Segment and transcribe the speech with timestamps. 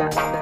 [0.00, 0.39] podcast.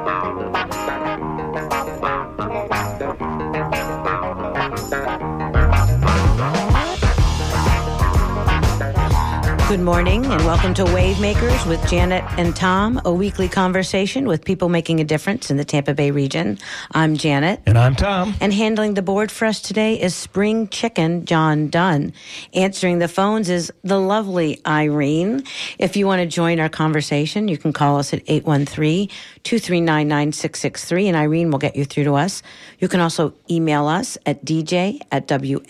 [9.88, 15.00] Morning and welcome to Wavemakers with Janet and Tom, a weekly conversation with people making
[15.00, 16.58] a difference in the Tampa Bay region.
[16.92, 17.62] I'm Janet.
[17.64, 18.34] And I'm Tom.
[18.38, 22.12] And handling the board for us today is Spring Chicken John Dunn.
[22.52, 25.44] Answering the phones is the lovely Irene.
[25.78, 31.08] If you want to join our conversation, you can call us at 813 239 9663
[31.08, 32.42] and Irene will get you through to us.
[32.78, 35.62] You can also email us at dj at wmnf.org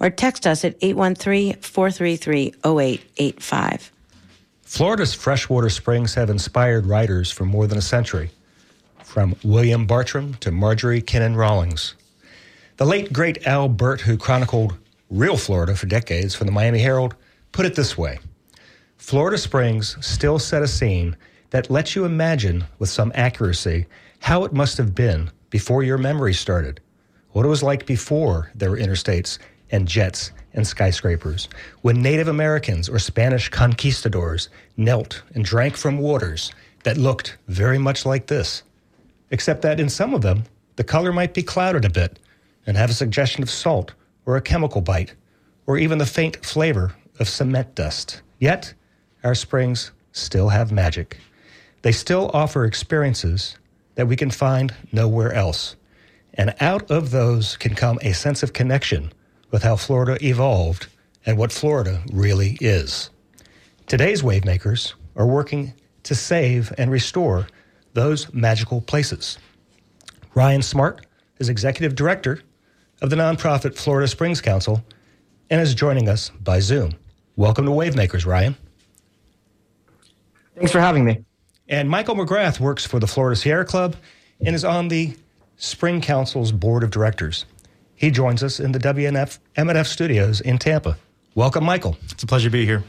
[0.00, 1.56] or text us at 813
[1.92, 3.92] 433 0885.
[4.62, 8.30] Florida's freshwater springs have inspired writers for more than a century,
[9.02, 11.94] from William Bartram to Marjorie Kinnan Rawlings.
[12.76, 14.76] The late great Al Burt, who chronicled
[15.10, 17.16] real Florida for decades for the Miami Herald,
[17.50, 18.20] put it this way
[18.96, 21.16] Florida Springs still set a scene
[21.50, 23.86] that lets you imagine with some accuracy
[24.20, 26.80] how it must have been before your memory started,
[27.32, 29.38] what it was like before there were interstates
[29.72, 31.48] and jets and skyscrapers,
[31.82, 36.52] when Native Americans or Spanish conquistadors knelt and drank from waters
[36.84, 38.62] that looked very much like this,
[39.30, 40.44] except that in some of them,
[40.76, 42.18] the color might be clouded a bit
[42.66, 43.94] and have a suggestion of salt
[44.26, 45.14] or a chemical bite,
[45.66, 48.22] or even the faint flavor of cement dust.
[48.38, 48.74] Yet,
[49.22, 51.18] our springs still have magic.
[51.82, 53.56] They still offer experiences
[53.94, 55.76] that we can find nowhere else.
[56.34, 59.12] And out of those can come a sense of connection
[59.50, 60.86] with how Florida evolved
[61.26, 63.10] and what Florida really is.
[63.86, 67.46] Today's Wavemakers are working to save and restore
[67.92, 69.38] those magical places.
[70.34, 71.06] Ryan Smart
[71.38, 72.40] is executive director
[73.02, 74.84] of the nonprofit Florida Springs Council
[75.50, 76.92] and is joining us by Zoom.
[77.36, 78.56] Welcome to Wavemakers, Ryan.
[80.54, 81.24] Thanks for having me.
[81.68, 83.96] And Michael McGrath works for the Florida Sierra Club
[84.44, 85.16] and is on the
[85.56, 87.44] Spring Council's board of directors.
[88.00, 90.96] He joins us in the WNF MNF studios in Tampa.
[91.34, 91.98] Welcome, Michael.
[92.10, 92.82] It's a pleasure to be here.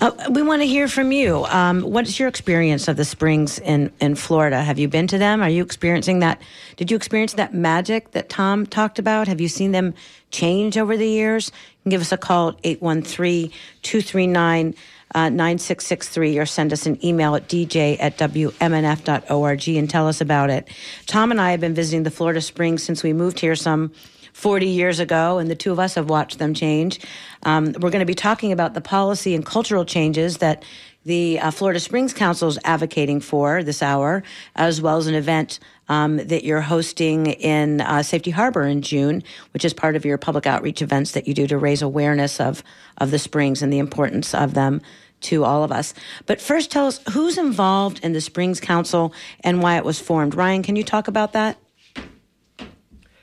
[0.00, 1.44] Uh, we want to hear from you.
[1.44, 4.62] Um, what's your experience of the springs in, in Florida?
[4.62, 5.42] Have you been to them?
[5.42, 6.40] Are you experiencing that?
[6.78, 9.28] Did you experience that magic that Tom talked about?
[9.28, 9.92] Have you seen them
[10.30, 11.48] change over the years?
[11.48, 13.50] You can give us a call at 813
[13.82, 14.74] 239
[15.14, 20.68] 9663 or send us an email at dj at wmnf.org and tell us about it.
[21.06, 23.92] Tom and I have been visiting the Florida Springs since we moved here some
[24.40, 26.98] 40 years ago, and the two of us have watched them change.
[27.42, 30.64] Um, we're going to be talking about the policy and cultural changes that
[31.04, 34.22] the uh, Florida Springs Council is advocating for this hour,
[34.56, 39.22] as well as an event um, that you're hosting in uh, Safety Harbor in June,
[39.52, 42.62] which is part of your public outreach events that you do to raise awareness of
[42.96, 44.80] of the springs and the importance of them
[45.20, 45.92] to all of us.
[46.24, 49.12] But first, tell us who's involved in the Springs Council
[49.44, 50.34] and why it was formed.
[50.34, 51.58] Ryan, can you talk about that?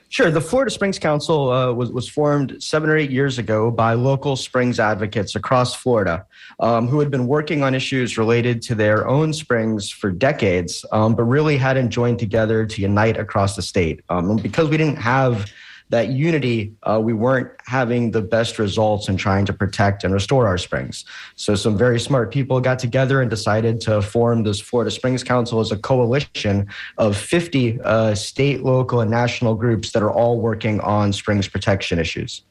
[0.09, 0.31] Sure.
[0.31, 4.38] The Florida Springs Council uh, was, was formed seven or eight years ago by local
[4.38, 6.25] springs advocates across Florida
[6.62, 11.13] um, who had been working on issues related to their own springs for decades, um,
[11.13, 14.01] but really hadn't joined together to unite across the state.
[14.07, 15.51] Um, because we didn't have
[15.90, 20.48] that unity, uh, we weren't having the best results in trying to protect and restore
[20.48, 21.06] our springs.
[21.36, 25.59] So, some very smart people got together and decided to form this Florida Springs Council
[25.59, 26.68] as a coalition
[26.98, 32.00] of 50 uh, state, local, and national groups that are all working on springs protection
[32.00, 32.42] issues.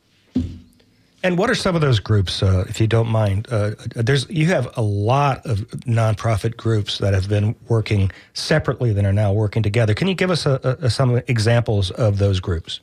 [1.22, 3.48] And what are some of those groups, uh, if you don't mind?
[3.50, 9.04] Uh, there's you have a lot of nonprofit groups that have been working separately that
[9.04, 9.92] are now working together.
[9.92, 12.80] Can you give us a, a, some examples of those groups?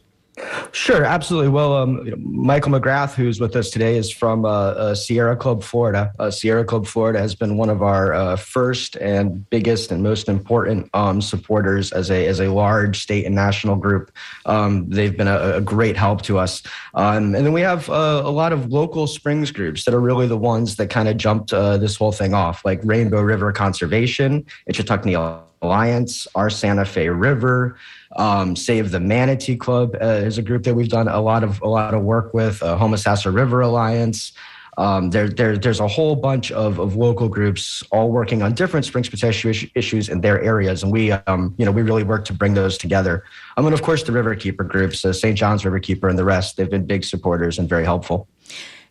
[0.72, 1.50] Sure, absolutely.
[1.50, 5.36] Well, um, you know, Michael McGrath, who's with us today, is from uh, uh, Sierra
[5.36, 6.12] Club, Florida.
[6.18, 10.28] Uh, Sierra Club, Florida has been one of our uh, first and biggest and most
[10.28, 14.12] important um, supporters as a as a large state and national group.
[14.48, 16.64] Um, they've been a, a, great help to us.
[16.96, 20.26] Um, and then we have uh, a lot of local springs groups that are really
[20.26, 24.46] the ones that kind of jumped uh, this whole thing off, like Rainbow River Conservation,
[24.68, 27.78] Ichetucknee Alliance, our Santa Fe River.
[28.16, 31.62] Um, Save the Manatee Club uh, is a group that we've done a lot of
[31.62, 32.62] a lot of work with.
[32.62, 34.34] Uh, Homosassa River Alliance.
[34.78, 38.86] Um, there, there, there's a whole bunch of, of local groups all working on different
[38.86, 42.34] springs protection issues in their areas, and we, um, you know, we really work to
[42.34, 43.24] bring those together.
[43.56, 45.38] Um, and of course, the Riverkeeper groups, uh, St.
[45.38, 48.28] John's Riverkeeper, and the rest, they've been big supporters and very helpful.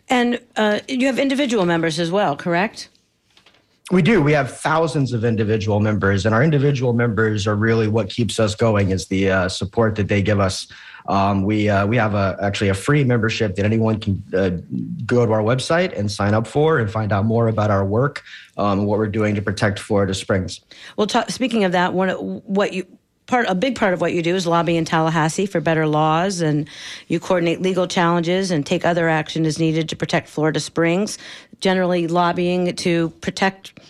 [0.09, 2.89] And uh, you have individual members as well, correct?
[3.91, 4.23] We do.
[4.23, 8.55] We have thousands of individual members, and our individual members are really what keeps us
[8.55, 8.91] going.
[8.91, 10.69] Is the uh, support that they give us.
[11.09, 14.51] Um, we uh, we have a, actually a free membership that anyone can uh,
[15.05, 18.23] go to our website and sign up for and find out more about our work
[18.57, 20.61] um, what we're doing to protect Florida Springs.
[20.97, 22.87] Well, t- speaking of that, one what you
[23.27, 26.41] part a big part of what you do is lobby in Tallahassee for better laws
[26.41, 26.69] and
[27.09, 31.19] you coordinate legal challenges and take other action as needed to protect Florida Springs
[31.63, 33.81] generally lobbying to protect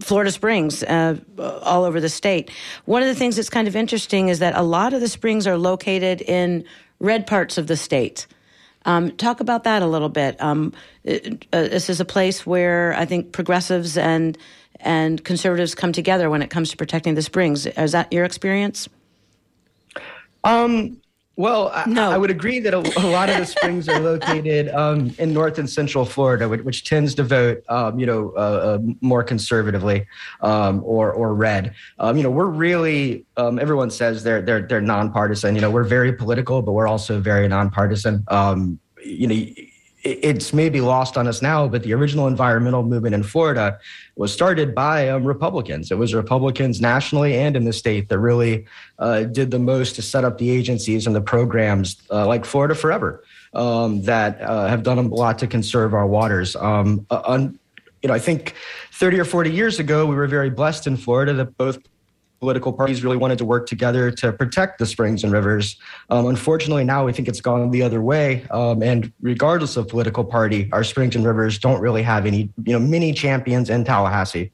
[0.00, 1.16] Florida Springs uh,
[1.62, 2.50] all over the state.
[2.86, 5.46] One of the things that's kind of interesting is that a lot of the springs
[5.46, 6.64] are located in
[6.98, 8.26] red parts of the state.
[8.84, 10.40] Um, talk about that a little bit.
[10.42, 10.72] Um,
[11.04, 14.36] it, uh, this is a place where I think progressives and
[14.80, 17.66] and conservatives come together when it comes to protecting the springs.
[17.66, 18.88] Is that your experience?
[20.44, 21.00] Um,
[21.36, 22.10] well, no.
[22.10, 25.32] I, I, would agree that a, a, lot of the springs are located um, in
[25.32, 29.22] North and Central Florida, which, which tends to vote, um, you know, uh, uh, more
[29.22, 30.04] conservatively
[30.40, 31.74] um, or or red.
[32.00, 35.54] Um, you know, we're really um, everyone says they're they're they're nonpartisan.
[35.54, 38.24] You know, we're very political, but we're also very nonpartisan.
[38.26, 39.67] Um, you know
[40.04, 43.78] it's maybe lost on us now, but the original environmental movement in Florida
[44.16, 45.90] was started by um, Republicans.
[45.90, 48.66] It was Republicans nationally and in the state that really
[48.98, 52.74] uh, did the most to set up the agencies and the programs uh, like Florida
[52.74, 53.24] Forever
[53.54, 56.54] um, that uh, have done a lot to conserve our waters.
[56.54, 57.58] Um, un-
[58.02, 58.54] you know, I think
[58.92, 61.78] 30 or 40 years ago, we were very blessed in Florida that both
[62.40, 65.76] political parties really wanted to work together to protect the springs and rivers.
[66.10, 68.46] Um, unfortunately, now we think it's gone the other way.
[68.50, 72.72] Um, and regardless of political party, our springs and rivers don't really have any, you
[72.72, 74.50] know, mini champions in Tallahassee.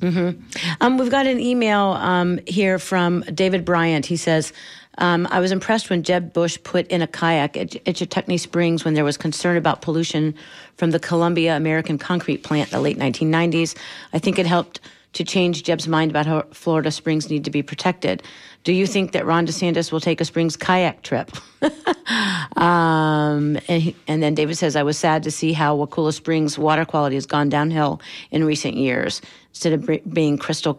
[0.00, 0.40] Mm-hmm.
[0.80, 4.06] Um, we've got an email um, here from David Bryant.
[4.06, 4.52] He says,
[4.98, 8.94] um, I was impressed when Jeb Bush put in a kayak at, at Springs when
[8.94, 10.34] there was concern about pollution
[10.76, 13.76] from the Columbia American Concrete Plant in the late 1990s.
[14.12, 14.80] I think it helped
[15.12, 18.22] to change Jeb's mind about how Florida Springs need to be protected.
[18.62, 21.30] Do you think that Ron DeSantis will take a Springs kayak trip?
[22.56, 26.58] um, and, he, and, then David says, I was sad to see how Wakulla Springs
[26.58, 29.20] water quality has gone downhill in recent years.
[29.48, 30.74] Instead of being crystal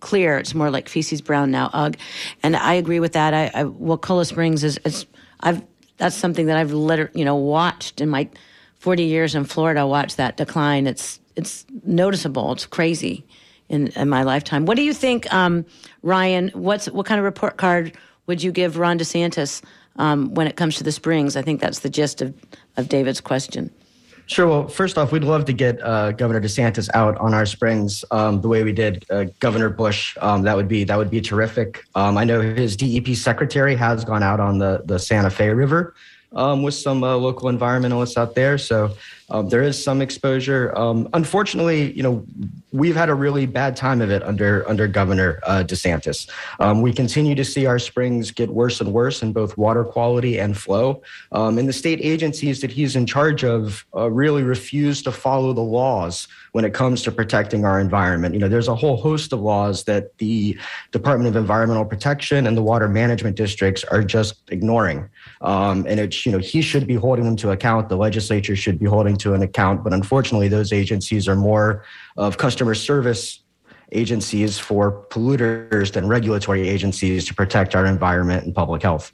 [0.00, 1.70] clear, it's more like feces brown now.
[1.72, 1.96] Ugh.
[2.42, 3.34] And I agree with that.
[3.34, 5.06] I, I Wakulla Springs is, is
[5.40, 5.62] I've
[5.98, 8.28] that's something that I've literally, you know, watched in my
[8.80, 9.86] 40 years in Florida.
[9.86, 10.86] Watch that decline.
[10.86, 12.52] It's it's noticeable.
[12.52, 13.24] It's crazy
[13.68, 14.66] in, in my lifetime.
[14.66, 15.64] What do you think, um,
[16.02, 16.50] Ryan?
[16.54, 17.96] What's what kind of report card
[18.26, 19.62] would you give Ron DeSantis
[19.96, 21.36] um, when it comes to the Springs?
[21.36, 22.34] I think that's the gist of,
[22.76, 23.70] of David's question.
[24.28, 24.48] Sure.
[24.48, 28.40] Well, first off, we'd love to get uh, Governor DeSantis out on our springs um,
[28.40, 30.16] the way we did uh, Governor Bush.
[30.20, 31.84] Um, that would be that would be terrific.
[31.94, 35.94] Um, I know his DEP secretary has gone out on the the Santa Fe River
[36.32, 38.58] um, with some uh, local environmentalists out there.
[38.58, 38.96] So
[39.30, 40.76] um, there is some exposure.
[40.78, 42.24] Um, unfortunately, you know,
[42.72, 46.28] we've had a really bad time of it under under Governor uh, DeSantis.
[46.60, 50.38] Um, we continue to see our springs get worse and worse in both water quality
[50.38, 51.02] and flow.
[51.32, 55.52] Um, and the state agencies that he's in charge of uh, really refuse to follow
[55.52, 58.34] the laws when it comes to protecting our environment.
[58.34, 60.58] You know, there's a whole host of laws that the
[60.92, 65.08] Department of Environmental Protection and the water management districts are just ignoring.
[65.40, 67.88] Um, and it's you know he should be holding them to account.
[67.88, 69.84] The legislature should be holding to an account.
[69.84, 71.84] But unfortunately, those agencies are more
[72.16, 73.40] of customer service
[73.92, 79.12] agencies for polluters than regulatory agencies to protect our environment and public health.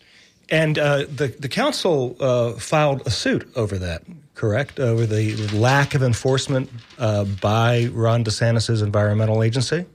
[0.48, 4.02] And uh, the the council uh, filed a suit over that,
[4.34, 4.78] correct?
[4.78, 9.86] Over the lack of enforcement uh, by Ron DeSantis's environmental agency.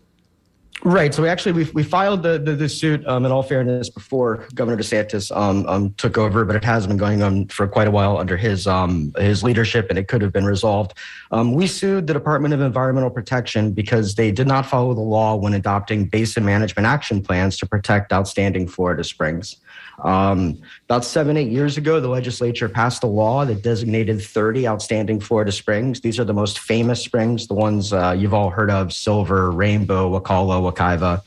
[0.84, 1.12] Right.
[1.14, 4.48] So we actually we, we filed the the, the suit um, in all fairness before
[4.54, 7.92] Governor DeSantis um, um, took over, but it has been going on for quite a
[7.92, 10.94] while under his um, his leadership, and it could have been resolved.
[11.32, 15.36] Um, we sued the Department of Environmental Protection because they did not follow the law
[15.36, 19.58] when adopting basin management action plans to protect outstanding Florida springs.
[20.04, 25.20] Um, about seven, eight years ago, the legislature passed a law that designated 30 outstanding
[25.20, 26.02] Florida springs.
[26.02, 30.10] These are the most famous springs, the ones uh, you've all heard of Silver, Rainbow,
[30.10, 31.24] Wakulla, Wekiva,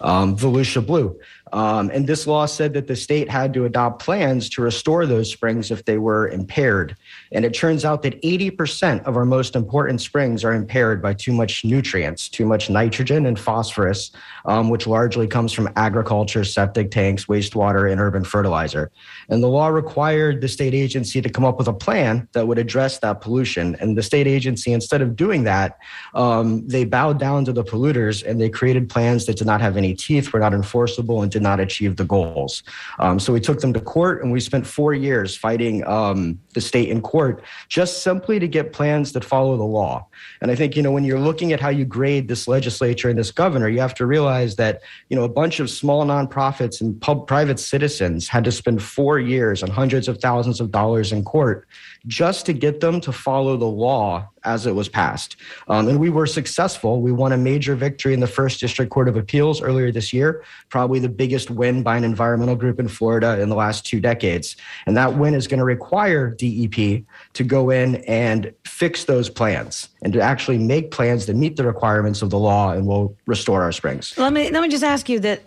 [0.00, 1.18] um, Volusia Blue.
[1.54, 5.30] Um, and this law said that the state had to adopt plans to restore those
[5.30, 6.96] springs if they were impaired.
[7.30, 11.32] And it turns out that 80% of our most important springs are impaired by too
[11.32, 14.10] much nutrients, too much nitrogen and phosphorus,
[14.46, 18.90] um, which largely comes from agriculture, septic tanks, wastewater, and urban fertilizer.
[19.28, 22.58] And the law required the state agency to come up with a plan that would
[22.58, 23.76] address that pollution.
[23.78, 25.78] And the state agency, instead of doing that,
[26.14, 29.76] um, they bowed down to the polluters and they created plans that did not have
[29.76, 32.64] any teeth, were not enforceable, and did not achieve the goals.
[32.98, 36.60] Um, so we took them to court and we spent four years fighting um, the
[36.60, 40.06] state in court just simply to get plans that follow the law.
[40.40, 43.18] And I think, you know, when you're looking at how you grade this legislature and
[43.18, 47.00] this governor, you have to realize that, you know, a bunch of small nonprofits and
[47.00, 51.22] pub- private citizens had to spend four years and hundreds of thousands of dollars in
[51.22, 51.68] court
[52.06, 55.36] just to get them to follow the law as it was passed.
[55.68, 57.00] Um, and we were successful.
[57.00, 60.44] We won a major victory in the First District Court of Appeals earlier this year,
[60.68, 64.56] probably the biggest win by an environmental group in Florida in the last two decades.
[64.86, 69.88] And that win is going to require DEP to go in and fix those plans
[70.02, 73.62] and to actually make plans that meet the requirements of the law and will restore
[73.62, 74.16] our springs.
[74.18, 75.42] Let me let me just ask you that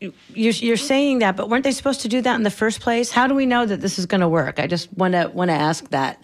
[0.00, 0.12] you're,
[0.52, 3.10] you're saying that, but weren't they supposed to do that in the first place?
[3.10, 4.58] How do we know that this is going to work?
[4.58, 6.22] I just want to want to ask that.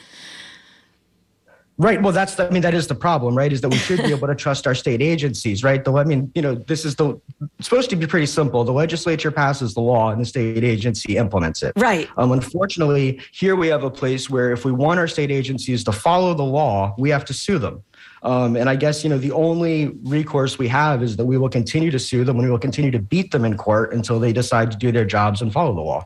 [1.81, 2.03] Right.
[2.03, 3.53] Well, that's the, I mean that is the problem, right?
[3.53, 5.85] Is that we should be able to trust our state agencies, right?
[5.85, 7.21] The I mean, you know, this is the
[7.59, 8.65] it's supposed to be pretty simple.
[8.65, 11.73] The legislature passes the law and the state agency implements it.
[11.77, 12.09] Right.
[12.17, 15.93] Um, unfortunately, here we have a place where if we want our state agencies to
[15.93, 17.85] follow the law, we have to sue them.
[18.23, 21.49] Um, and I guess you know the only recourse we have is that we will
[21.49, 24.33] continue to sue them and we will continue to beat them in court until they
[24.33, 26.05] decide to do their jobs and follow the law.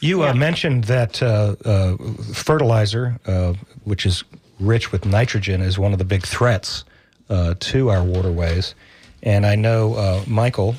[0.00, 0.32] You uh, yeah.
[0.32, 1.96] mentioned that uh, uh,
[2.32, 3.54] fertilizer, uh,
[3.84, 4.24] which is
[4.58, 6.84] rich with nitrogen, is one of the big threats
[7.28, 8.74] uh, to our waterways.
[9.22, 10.74] And I know uh, Michael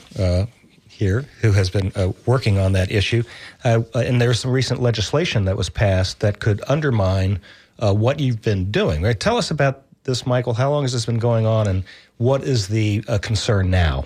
[0.87, 1.91] here, who has been
[2.25, 3.23] working on that issue,
[3.63, 7.39] and there's some recent legislation that was passed that could undermine
[7.77, 9.03] what you've been doing.
[9.03, 9.19] Right?
[9.19, 10.53] Tell us about this, Michael?
[10.53, 11.84] How long has this been going on, and
[12.17, 14.05] what is the uh, concern now?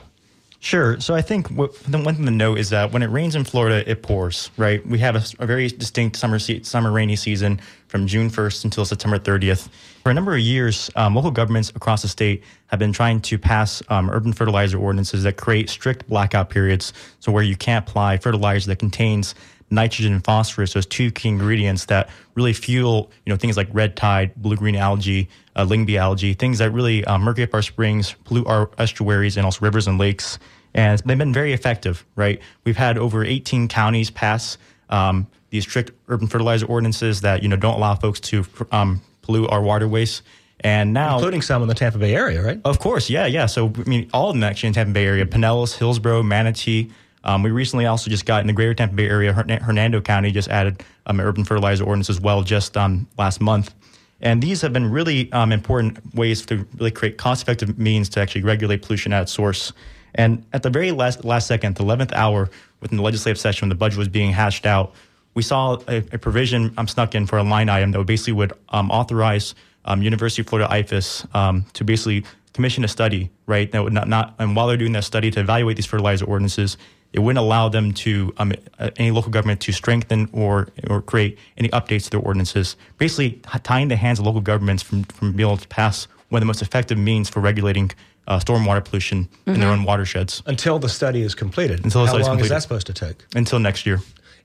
[0.66, 1.00] Sure.
[1.00, 3.44] So I think what, the one thing to note is that when it rains in
[3.44, 4.50] Florida, it pours.
[4.58, 4.84] Right.
[4.88, 8.84] We have a, a very distinct summer se- summer rainy season from June 1st until
[8.84, 9.70] September 30th.
[10.02, 13.38] For a number of years, um, local governments across the state have been trying to
[13.38, 18.18] pass um, urban fertilizer ordinances that create strict blackout periods, so where you can't apply
[18.18, 19.36] fertilizer that contains
[19.70, 23.96] nitrogen and phosphorus, those two key ingredients that really fuel, you know, things like red
[23.96, 28.14] tide, blue green algae, uh, Lyngbya algae, things that really um, murky up our springs,
[28.26, 30.40] pollute our estuaries, and also rivers and lakes.
[30.74, 32.42] And they've been very effective, right?
[32.66, 34.58] We've had over 18 counties pass
[34.90, 39.50] um, these strict urban fertilizer ordinances that you know don't allow folks to um, pollute
[39.50, 40.22] our waterways.
[40.62, 42.60] And now, including some in the Tampa Bay area, right?
[42.66, 43.46] Of course, yeah, yeah.
[43.46, 46.92] So I mean, all of them actually in Tampa Bay area: Pinellas, Hillsborough, Manatee.
[47.24, 50.48] Um, we recently also just got in the greater Tampa Bay area, Hernando County just
[50.48, 53.74] added um, an urban fertilizer ordinance as well just um, last month.
[54.22, 58.22] And these have been really um, important ways to really create cost effective means to
[58.22, 59.74] actually regulate pollution at its source.
[60.16, 63.70] And at the very last, last second, the 11th hour within the legislative session when
[63.70, 64.94] the budget was being hashed out,
[65.34, 68.54] we saw a, a provision um, snuck in for a line item that basically would
[68.70, 69.54] um, authorize
[69.98, 73.70] University of Florida IFAS to basically commission a study, right?
[73.72, 76.78] That would not, not, and while they're doing that study to evaluate these fertilizer ordinances,
[77.16, 81.40] it wouldn't allow them to um, uh, any local government to strengthen or or create
[81.58, 82.76] any updates to their ordinances.
[82.98, 86.42] Basically, tying the hands of local governments from from being able to pass one of
[86.42, 87.92] the most effective means for regulating
[88.28, 89.52] uh, stormwater pollution mm-hmm.
[89.52, 89.80] in their mm-hmm.
[89.80, 91.84] own watersheds until the study is completed.
[91.86, 93.24] Until the how long is, is that supposed to take?
[93.34, 94.02] Until next year.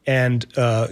[0.06, 0.88] And uh,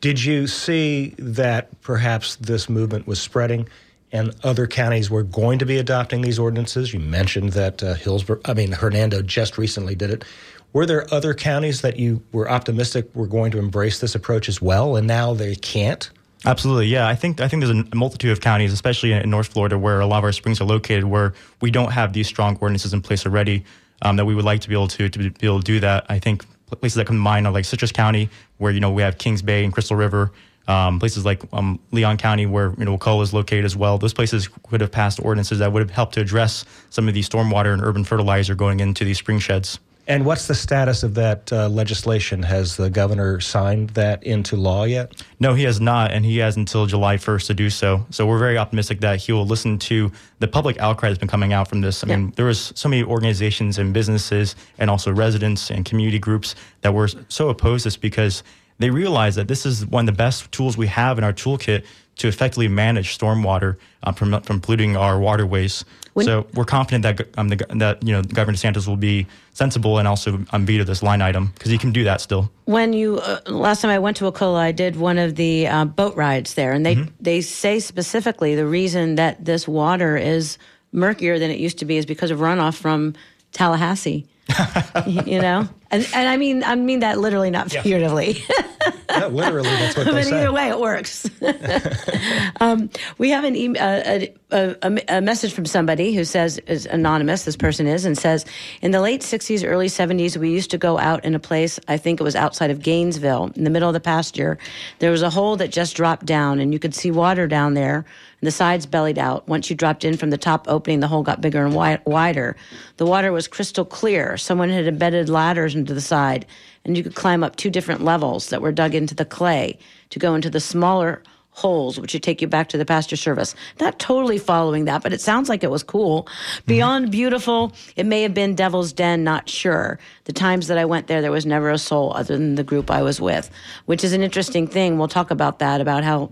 [0.00, 3.68] did you see that perhaps this movement was spreading?
[4.12, 6.92] and other counties were going to be adopting these ordinances.
[6.92, 10.24] You mentioned that uh, Hillsborough, I mean, Hernando just recently did it.
[10.72, 14.62] Were there other counties that you were optimistic were going to embrace this approach as
[14.62, 16.10] well, and now they can't?
[16.44, 17.06] Absolutely, yeah.
[17.06, 20.06] I think I think there's a multitude of counties, especially in North Florida, where a
[20.06, 23.26] lot of our springs are located, where we don't have these strong ordinances in place
[23.26, 23.64] already.
[24.04, 26.06] Um, that we would like to be able to to be able to do that.
[26.08, 29.02] I think places that come to mind are like Citrus County, where you know we
[29.02, 30.32] have Kings Bay and Crystal River.
[30.68, 33.98] Um, places like um, Leon County, where you know Wakulla is located as well.
[33.98, 37.20] Those places could have passed ordinances that would have helped to address some of the
[37.20, 39.78] stormwater and urban fertilizer going into these spring sheds.
[40.08, 42.42] And what's the status of that uh, legislation?
[42.42, 45.22] Has the governor signed that into law yet?
[45.38, 48.04] No, he has not, and he has until July 1st to do so.
[48.10, 51.52] So we're very optimistic that he will listen to the public outcry that's been coming
[51.52, 52.02] out from this.
[52.02, 52.16] I yeah.
[52.16, 56.92] mean, there was so many organizations and businesses and also residents and community groups that
[56.92, 58.42] were so opposed to this because
[58.78, 61.84] they realize that this is one of the best tools we have in our toolkit
[62.16, 65.84] to effectively manage stormwater uh, from, from polluting our waterways.
[66.14, 69.98] When, so we're confident that um, the, that you know Governor DeSantis will be sensible
[69.98, 72.52] and also um, veto this line item because he can do that still.
[72.66, 75.86] When you uh, last time I went to Wakulla, I did one of the uh,
[75.86, 77.14] boat rides there, and they mm-hmm.
[77.18, 80.58] they say specifically the reason that this water is
[80.92, 83.14] murkier than it used to be is because of runoff from
[83.52, 84.26] Tallahassee.
[85.06, 88.42] you know, and and I mean I mean that literally, not figuratively.
[88.50, 88.92] Yeah,
[89.30, 90.36] literally, that's what they but say.
[90.38, 91.28] either way, it works.
[92.60, 96.86] um, we have an e- a, a, a, a message from somebody who says is
[96.86, 97.44] anonymous.
[97.44, 98.44] This person is and says,
[98.80, 101.78] in the late '60s, early '70s, we used to go out in a place.
[101.88, 104.58] I think it was outside of Gainesville, in the middle of the pasture.
[104.98, 107.96] There was a hole that just dropped down, and you could see water down there.
[108.40, 109.46] And the sides bellied out.
[109.48, 112.56] Once you dropped in from the top opening, the hole got bigger and wi- wider.
[112.96, 114.36] The water was crystal clear.
[114.36, 116.44] Someone had embedded ladders into the side,
[116.84, 119.78] and you could climb up two different levels that were dug into the clay
[120.10, 121.22] to go into the smaller
[121.54, 123.54] holes, which would take you back to the pasture service.
[123.78, 126.24] Not totally following that, but it sounds like it was cool.
[126.24, 126.64] Mm-hmm.
[126.66, 129.98] Beyond beautiful, it may have been Devil's Den, not sure.
[130.24, 132.90] The times that I went there, there was never a soul other than the group
[132.90, 133.50] I was with,
[133.84, 134.98] which is an interesting thing.
[134.98, 136.30] We'll talk about that, about how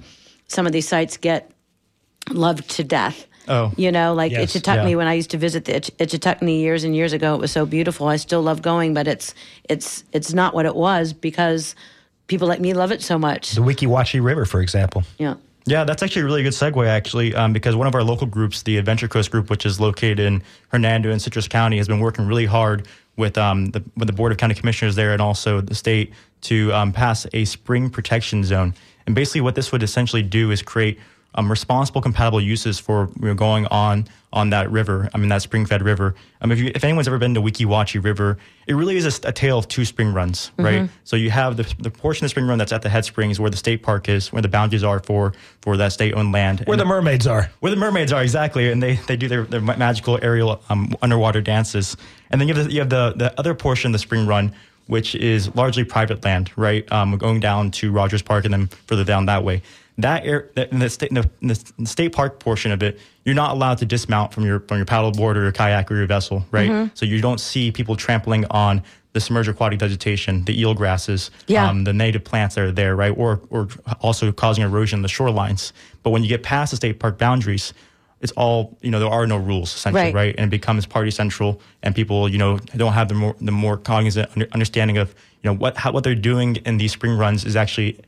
[0.48, 1.50] some of these sites get
[2.30, 3.26] loved to death.
[3.50, 3.72] Oh.
[3.76, 4.96] You know, like Yes, Ichetucknee, yeah.
[4.96, 7.66] when I used to visit the Itch- Ichetucknee years and years ago, it was so
[7.66, 8.06] beautiful.
[8.06, 9.34] I still love going, but it's
[9.68, 11.74] it's it's not what it was because
[12.28, 13.52] people like me love it so much.
[13.52, 15.02] The Weeki Wachee River, for example.
[15.18, 15.34] Yeah.
[15.66, 18.62] Yeah, that's actually a really good segue, actually, um, because one of our local groups,
[18.62, 22.26] the Adventure Coast Group, which is located in Hernando and Citrus County, has been working
[22.26, 25.74] really hard with um, the with the Board of County Commissioners there and also the
[25.74, 28.74] state to um, pass a spring protection zone.
[29.06, 30.98] And basically, what this would essentially do is create
[31.34, 35.08] um, responsible, compatible uses for you know, going on on that river.
[35.12, 36.14] I mean, that spring-fed river.
[36.40, 39.28] Um, if you, if anyone's ever been to Weeki Wachee River, it really is a,
[39.28, 40.88] a tale of two spring runs, right?
[41.04, 43.40] So you have the, the portion of the spring run that's at the head springs,
[43.40, 45.32] where the state park is, where the boundaries are for
[45.62, 47.50] for that state-owned land, Where And- the mermaids are.
[47.60, 51.40] where the mermaids are exactly, and they, they do their, their magical aerial um, underwater
[51.40, 51.96] dances.
[52.30, 54.52] And then you have the, you have the the other portion of the spring run,
[54.86, 56.90] which is largely private land, right?
[56.92, 59.62] Um, going down to Rogers Park and then further down that way.
[60.02, 62.98] That air, that- in the state, in the, in the state park portion of it,
[63.24, 66.06] you're not allowed to dismount from your from your paddleboard or your kayak or your
[66.06, 66.90] vessel, right?
[66.94, 71.68] So you don't see people trampling on the submerged aquatic vegetation, the eel grasses, Yeah.
[71.68, 73.10] um, the native plants that are there, right?
[73.16, 73.68] Or or
[74.00, 75.72] also causing erosion in the shorelines.
[76.02, 77.74] But when you get past the state park boundaries,
[78.20, 79.00] it's all you know.
[79.00, 80.14] There are no rules essentially, Right.
[80.14, 80.34] right?
[80.38, 83.76] And it becomes party central, and people you know don't have the more the more
[83.76, 87.56] cognizant understanding of you know what how, what they're doing in these spring runs is
[87.56, 87.98] actually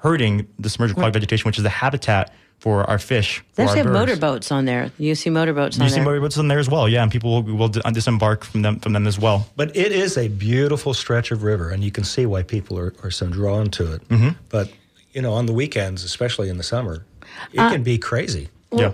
[0.00, 3.42] hurting the submerged aquatic vegetation, which is the habitat for our fish.
[3.54, 4.20] They for actually our have birds.
[4.20, 4.90] motorboats on there.
[4.98, 6.04] You see motorboats on You see there.
[6.04, 9.06] motorboats in there as well, yeah, and people will, will disembark from them from them
[9.06, 9.48] as well.
[9.56, 12.92] But it is a beautiful stretch of river, and you can see why people are,
[13.02, 14.08] are so drawn to it.
[14.08, 14.28] Mm-hmm.
[14.50, 14.70] But,
[15.12, 17.04] you know, on the weekends, especially in the summer,
[17.52, 18.48] it Uh, can be crazy.
[18.72, 18.92] yeah.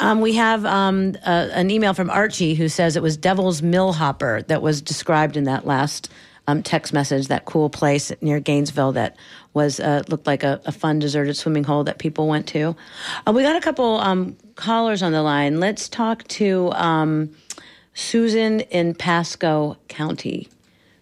[0.00, 4.42] Um, we have um, uh, an email from Archie who says it was Devil's Millhopper
[4.48, 6.08] that was described in that last
[6.48, 7.28] um, text message.
[7.28, 9.16] That cool place near Gainesville that
[9.54, 12.76] was uh, looked like a, a fun deserted swimming hole that people went to.
[13.26, 15.60] Uh, we got a couple um, callers on the line.
[15.60, 17.34] Let's talk to um,
[17.94, 20.48] Susan in Pasco County.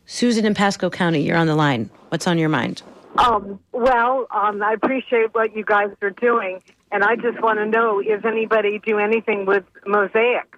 [0.07, 1.91] Susan in Pasco County, you're on the line.
[2.11, 2.83] What's on your mind?
[3.17, 7.67] Um, well, um, I appreciate what you guys are doing, and I just want to
[7.67, 10.57] know: is anybody do anything with Mosaic?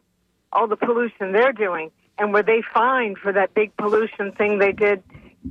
[0.53, 4.73] All the pollution they're doing, and were they fined for that big pollution thing they
[4.73, 5.03] did?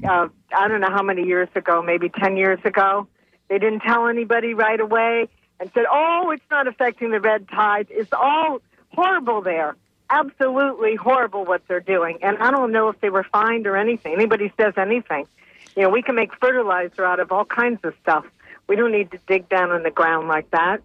[0.03, 3.07] Uh, I don't know how many years ago, maybe ten years ago.
[3.49, 5.27] They didn't tell anybody right away
[5.59, 8.61] and said, "Oh, it's not affecting the red tide." It's all
[8.93, 9.75] horrible there.
[10.09, 14.13] Absolutely horrible what they're doing, and I don't know if they were fined or anything.
[14.13, 15.27] Anybody says anything.
[15.75, 18.25] You know, we can make fertilizer out of all kinds of stuff.
[18.67, 20.81] We don't need to dig down in the ground like that.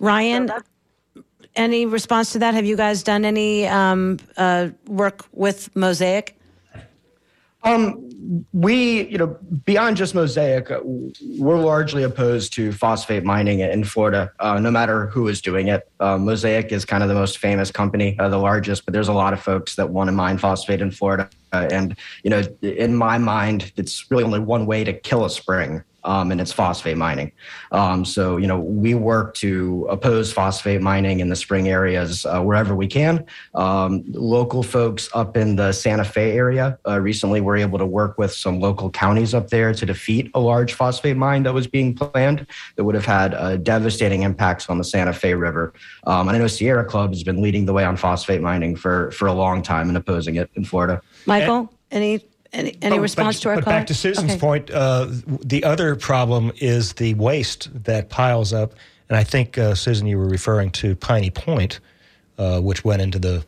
[0.00, 0.64] Ryan, that's-
[1.56, 2.54] any response to that?
[2.54, 6.37] Have you guys done any um, uh, work with Mosaic?
[8.52, 14.32] We, you know, beyond just Mosaic, uh, we're largely opposed to phosphate mining in Florida,
[14.40, 15.90] uh, no matter who is doing it.
[15.98, 19.12] Uh, Mosaic is kind of the most famous company, uh, the largest, but there's a
[19.12, 21.28] lot of folks that want to mine phosphate in Florida.
[21.52, 25.30] Uh, and, you know, in my mind, it's really only one way to kill a
[25.30, 25.82] spring.
[26.08, 27.32] Um, and it's phosphate mining.
[27.70, 32.40] Um, so, you know, we work to oppose phosphate mining in the spring areas uh,
[32.40, 33.26] wherever we can.
[33.54, 38.16] Um, local folks up in the Santa Fe area uh, recently were able to work
[38.16, 41.94] with some local counties up there to defeat a large phosphate mine that was being
[41.94, 45.74] planned that would have had uh, devastating impacts on the Santa Fe River.
[46.06, 49.10] Um, and I know Sierra Club has been leading the way on phosphate mining for,
[49.10, 51.02] for a long time and opposing it in Florida.
[51.26, 53.72] Michael, any any, any Oh, response but, to our but call?
[53.72, 54.38] back to Susan's Okay.
[54.40, 55.06] point, uh,
[55.44, 58.72] the other problem is the waste that piles up.
[59.08, 61.80] And I think, uh, Susan, you were referring to Piney Point,
[62.38, 63.44] uh, which went into the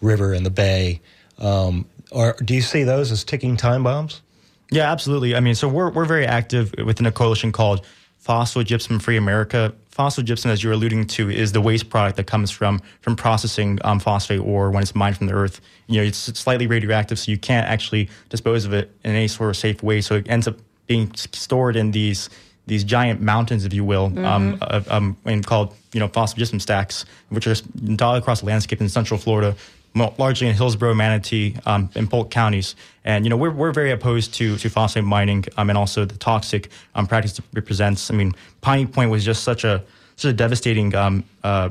[0.00, 1.00] river and the bay.
[1.38, 4.22] Um, or do you see those as ticking time bombs?
[4.70, 5.34] Yeah, absolutely.
[5.36, 7.84] I mean, so we're we're very active within a coalition called
[8.26, 9.72] Phosphogypsum Free America.
[9.96, 14.00] Phosphogypsum, as you're alluding to, is the waste product that comes from from processing um,
[14.00, 15.60] phosphate ore when it's mined from the earth.
[15.86, 19.50] You know, it's slightly radioactive, so you can't actually dispose of it in any sort
[19.50, 20.00] of safe way.
[20.00, 22.28] So it ends up being stored in these
[22.66, 27.04] these giant mountains, if you will, um, of, um, and called you know phosphogypsum stacks,
[27.28, 27.54] which are
[27.94, 29.54] dotted across the landscape in Central Florida,
[29.94, 32.74] largely in Hillsborough, Manatee, um, and Polk counties.
[33.04, 36.16] And you know we're we're very opposed to to phosphate mining um, and also the
[36.16, 38.10] toxic um, practice it represents.
[38.10, 39.82] I mean, Piney Point was just such a
[40.16, 41.70] such a devastating um, uh,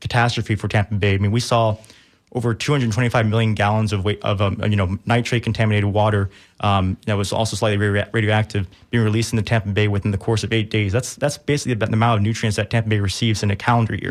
[0.00, 1.14] catastrophe for Tampa Bay.
[1.14, 1.76] I mean, we saw
[2.34, 6.28] over 225 million gallons of of um, you know nitrate contaminated water
[6.60, 10.18] um, that was also slightly radio- radioactive being released in the Tampa Bay within the
[10.18, 10.92] course of eight days.
[10.92, 13.94] That's that's basically the, the amount of nutrients that Tampa Bay receives in a calendar
[13.94, 14.10] year.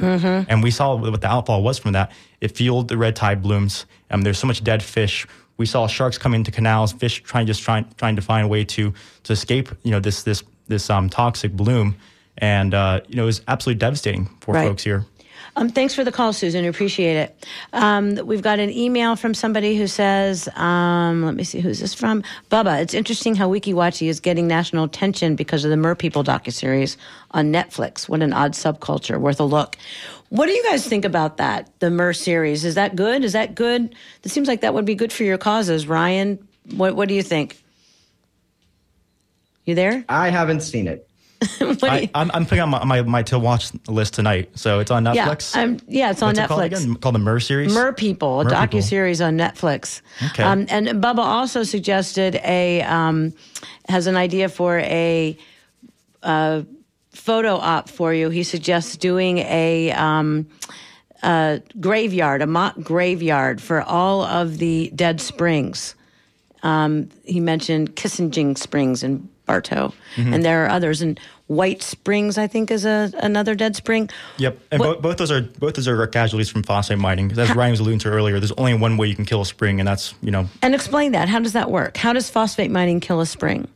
[0.50, 2.12] And we saw what the outfall was from that.
[2.40, 3.86] It fueled the red tide blooms.
[4.10, 5.28] Um, there's so much dead fish.
[5.58, 8.64] We saw sharks come into canals, fish trying just trying trying to find a way
[8.66, 11.96] to to escape you know this this this um, toxic bloom.
[12.38, 14.68] And uh, you know it was absolutely devastating for Right.
[14.68, 15.06] folks here.
[15.56, 16.66] Um, thanks for the call, Susan.
[16.66, 17.46] Appreciate it.
[17.74, 21.94] Um, we've got an email from somebody who says, um, let me see, who's this
[21.94, 22.24] from?
[22.50, 22.82] Bubba.
[22.82, 26.98] It's interesting how Weeki Wachee is getting national attention because of the Mer People docuseries
[27.32, 28.10] on Netflix.
[28.10, 29.20] What an odd subculture.
[29.20, 29.78] Worth a look.
[30.30, 32.66] What do you guys think about that, the Mer series?
[32.66, 33.24] Is that good?
[33.24, 33.96] Is that good?
[34.24, 35.88] It seems like that would be good for your causes.
[35.88, 37.62] Ryan, what, what do you think?
[39.66, 40.04] You there?
[40.10, 41.08] I haven't seen it.
[41.84, 44.50] I, you- I'm putting on my, my, my to watch list tonight.
[44.58, 45.56] So it's on yeah, Netflix.
[45.56, 46.44] I'm, yeah, it's on What's Netflix.
[46.44, 46.96] it called again?
[46.96, 47.74] Called the Mer series.
[47.74, 50.02] Mer People, a docu series on Netflix.
[50.32, 50.44] Okay.
[50.44, 53.34] Um, and Bubba also suggested a um,
[53.90, 55.38] has an idea for a
[56.22, 56.64] uh,
[57.12, 58.30] photo op for you.
[58.30, 60.48] He suggests doing a um,
[61.22, 65.96] uh, graveyard, a mock graveyard for all of the dead springs.
[66.64, 70.34] Um, he mentioned Kissengen Springs in Bartow, Mm-hmm.
[70.34, 71.02] and there are others.
[71.02, 74.10] And White Springs, I think, is a, another dead spring.
[74.38, 77.32] Yep, and What- both, both those are both those are casualties from phosphate mining.
[77.38, 79.80] As Ryan was alluding to earlier, there's only one way you can kill a spring,
[79.80, 81.28] and that's you know And explain that.
[81.30, 81.98] How does that work?
[81.98, 83.68] How does phosphate mining kill a spring?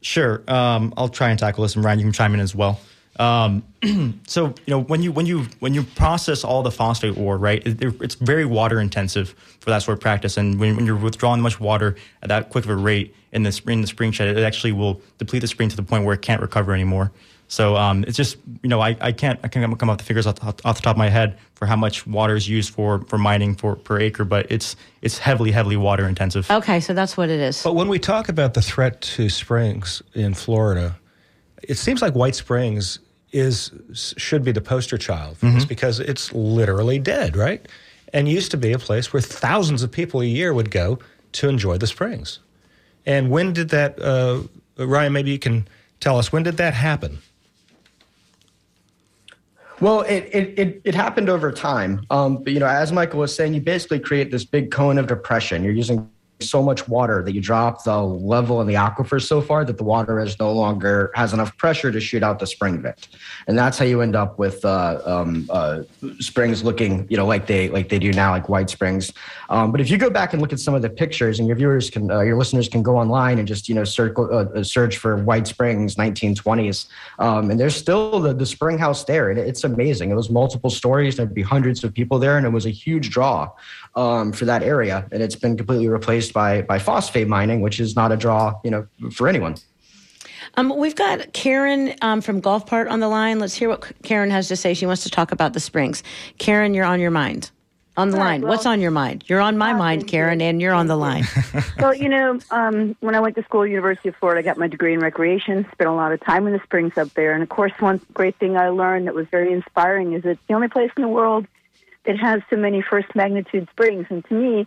[0.00, 0.42] Sure.
[0.48, 2.80] Um, I'll try and tackle this, and Ryan, you can chime in as well.
[3.18, 3.62] Um,
[4.26, 7.64] so you know when you when you when you process all the phosphate ore, right?
[7.66, 11.40] It, it's very water intensive for that sort of practice, and when, when you're withdrawing
[11.42, 14.36] much water at that quick of a rate in the spring, in the spring shed,
[14.36, 17.12] it actually will deplete the spring to the point where it can't recover anymore.
[17.48, 20.06] So um, it's just you know I, I can't I can't come up with the
[20.06, 22.72] figures off the, off the top of my head for how much water is used
[22.72, 26.50] for for mining for per acre, but it's it's heavily heavily water intensive.
[26.50, 27.62] Okay, so that's what it is.
[27.62, 30.96] But when we talk about the threat to springs in Florida,
[31.68, 32.98] it seems like White Springs
[33.32, 37.66] is should be the poster child for this because it's literally dead, right?
[38.12, 40.98] And used to be a place where thousands of people a year would go
[41.32, 42.40] to enjoy the springs.
[43.06, 44.42] And when did that, uh,
[44.76, 45.12] Ryan?
[45.14, 45.66] Maybe you can
[46.00, 47.18] tell us when did that happen?
[49.80, 52.06] Well, it, it, it, it happened over time.
[52.10, 55.06] Um, but, you know, as Michael was saying, you basically create this big cone of
[55.06, 55.64] depression.
[55.64, 56.08] You're using
[56.48, 59.84] so much water that you drop the level in the aquifer so far that the
[59.84, 63.08] water is no longer has enough pressure to shoot out the spring vent,
[63.46, 65.82] and that's how you end up with uh, um, uh,
[66.18, 69.12] springs looking, you know, like they like they do now, like white springs.
[69.50, 71.56] Um, but if you go back and look at some of the pictures, and your
[71.56, 74.98] viewers can, uh, your listeners can go online and just you know circle uh, search
[74.98, 76.86] for White Springs 1920s,
[77.18, 80.10] um, and there's still the the spring house there, and it's amazing.
[80.10, 81.16] It was multiple stories.
[81.16, 83.50] There'd be hundreds of people there, and it was a huge draw
[83.94, 87.94] um, for that area, and it's been completely replaced by by phosphate mining, which is
[87.96, 89.56] not a draw, you know, for anyone.
[90.56, 93.38] Um, we've got Karen um, from Gulfport on the line.
[93.38, 94.74] Let's hear what Karen has to say.
[94.74, 96.02] She wants to talk about the springs.
[96.38, 97.50] Karen, you're on your mind.
[97.96, 98.40] On the Right, line.
[98.42, 99.24] well- What's on your mind?
[99.28, 100.46] You're on my Ah, mind, Karen, you.
[100.46, 101.24] and you're on the line.
[101.78, 104.66] Well, you know, um, when I went to school University of Florida, I got my
[104.68, 107.32] degree in recreation, spent a lot of time in the springs up there.
[107.34, 110.54] And of course, one great thing I learned that was very inspiring is it's the
[110.54, 111.46] only place in the world
[112.04, 114.06] that has so many first magnitude springs.
[114.10, 114.66] And to me,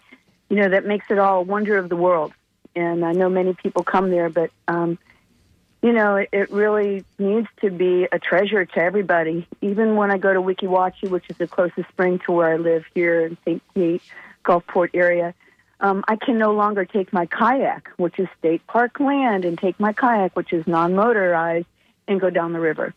[0.50, 2.34] you know, that makes it all a wonder of the world.
[2.76, 4.98] And I know many people come there, but, um,
[5.82, 9.48] you know, it, it really needs to be a treasure to everybody.
[9.62, 12.58] Even when I go to Weeki Wachee, which is the closest spring to where I
[12.58, 13.62] live here in St.
[13.74, 14.02] Pete,
[14.43, 15.34] Gulfport area,
[15.80, 19.80] um, I can no longer take my kayak, which is state park land, and take
[19.80, 21.67] my kayak, which is non-motorized,
[22.08, 22.93] and go down the river.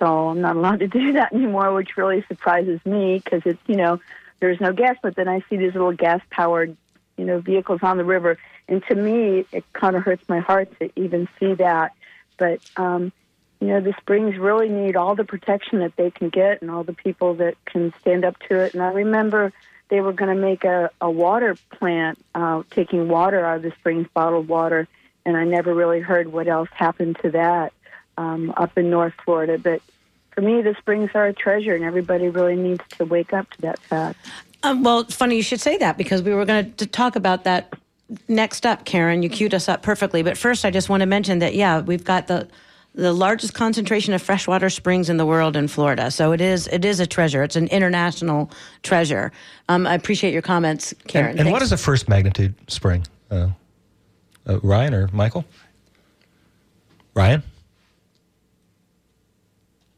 [0.00, 3.76] So I'm not allowed to do that anymore, which really surprises me because it's you
[3.76, 4.00] know
[4.40, 4.96] there's no gas.
[5.00, 6.76] But then I see these little gas-powered
[7.16, 10.76] you know vehicles on the river, and to me it kind of hurts my heart
[10.80, 11.92] to even see that.
[12.38, 13.12] But um,
[13.60, 16.82] you know the springs really need all the protection that they can get, and all
[16.82, 18.74] the people that can stand up to it.
[18.74, 19.52] And I remember
[19.90, 23.72] they were going to make a, a water plant uh, taking water out of the
[23.72, 24.86] springs, bottled water,
[25.26, 27.72] and I never really heard what else happened to that
[28.20, 29.58] um, up in North Florida.
[29.58, 29.80] But
[30.32, 33.60] for me, the springs are a treasure, and everybody really needs to wake up to
[33.62, 34.18] that fact.
[34.62, 37.72] Um, well, funny you should say that because we were going to talk about that
[38.28, 40.22] next up, Karen, you queued us up perfectly.
[40.22, 42.46] But first, I just want to mention that yeah, we've got the
[42.92, 46.10] the largest concentration of freshwater springs in the world in Florida.
[46.10, 47.42] So it is it is a treasure.
[47.42, 48.50] It's an international
[48.82, 49.32] treasure.
[49.68, 51.30] Um, I appreciate your comments, Karen.
[51.30, 53.06] And, and what is a first magnitude spring?
[53.30, 53.48] Uh,
[54.46, 55.46] uh, Ryan or Michael?
[57.14, 57.42] Ryan?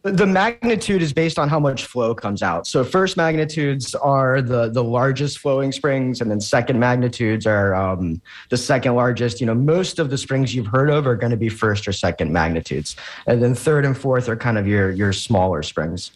[0.04, 2.66] The magnitude is based on how much flow comes out.
[2.66, 8.20] So first magnitudes are the the largest flowing springs, and then second magnitudes are um,
[8.48, 9.40] the second largest.
[9.40, 11.92] You know, most of the springs you've heard of are going to be first or
[11.92, 12.96] second magnitudes,
[13.28, 16.10] and then third and fourth are kind of your your smaller springs.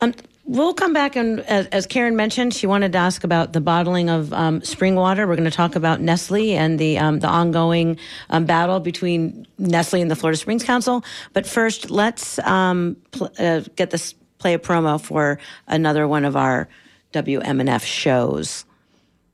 [0.00, 0.14] Um,
[0.48, 4.08] We'll come back and, as, as, Karen mentioned, she wanted to ask about the bottling
[4.08, 5.26] of um, spring water.
[5.26, 7.98] We're going to talk about Nestle and the um, the ongoing
[8.30, 11.04] um, battle between Nestle and the Florida Springs Council.
[11.34, 16.34] But first, let's um, pl- uh, get this play a promo for another one of
[16.34, 16.66] our
[17.12, 18.64] WMNF shows.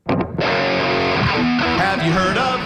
[0.09, 2.61] Have you heard of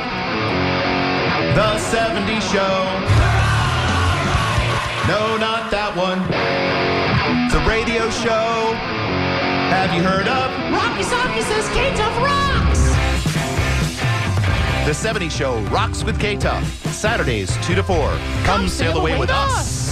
[1.55, 3.05] the 70 Show?
[5.07, 5.48] No, not
[9.99, 12.79] Have heard of Rocky Socky says K-Tuff rocks?
[14.87, 16.65] The 70 Show rocks with K-Tuff.
[16.93, 17.97] Saturdays 2 to 4.
[17.97, 19.51] Come, Come sail, sail away, away with us.
[19.51, 19.89] us.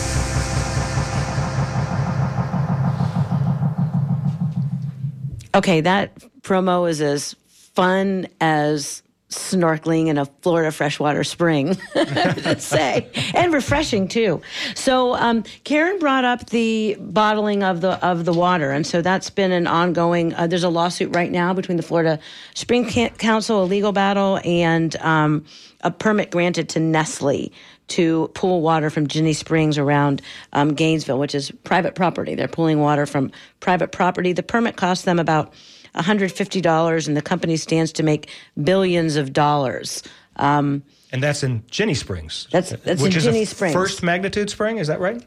[5.57, 9.03] Okay, that promo is as fun as
[9.37, 14.41] snorkeling in a Florida freshwater spring, let's say, and refreshing too.
[14.75, 19.31] So um, Karen brought up the bottling of the of the water, and so that's
[19.31, 20.35] been an ongoing.
[20.35, 22.19] Uh, there's a lawsuit right now between the Florida
[22.55, 25.45] Spring Council, a legal battle, and um,
[25.83, 27.53] a permit granted to Nestle
[27.89, 30.21] to pool water from Ginnie Springs around
[30.53, 32.35] um, Gainesville, which is private property.
[32.35, 34.33] They're pulling water from private property.
[34.33, 35.53] The permit cost them about
[35.97, 38.31] $150, and the company stands to make
[38.63, 40.03] billions of dollars.
[40.37, 40.83] Um,
[41.13, 42.49] and that's in Ginnie Springs.
[42.51, 43.75] That's that's in Ginnie Springs.
[43.75, 45.25] First magnitude spring, is that right?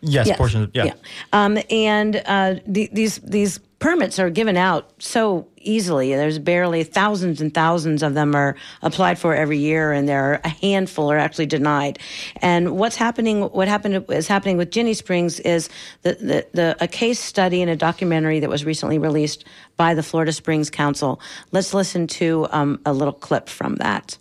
[0.00, 0.36] Yes, yes.
[0.36, 0.64] portion.
[0.64, 0.86] Of, yeah.
[0.86, 0.94] yeah.
[1.32, 6.14] Um, and uh, the, these these permits are given out so easily.
[6.14, 10.40] There's barely thousands and thousands of them are applied for every year, and there are
[10.44, 11.98] a handful are actually denied.
[12.36, 13.42] And what's happening?
[13.42, 15.68] What happened is happening with Ginnie Springs is
[16.02, 19.44] the, the, the a case study and a documentary that was recently released
[19.76, 21.20] by the Florida Springs Council.
[21.50, 24.16] Let's listen to um, a little clip from that.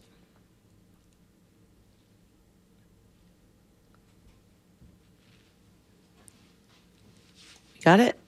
[7.84, 8.21] Got it?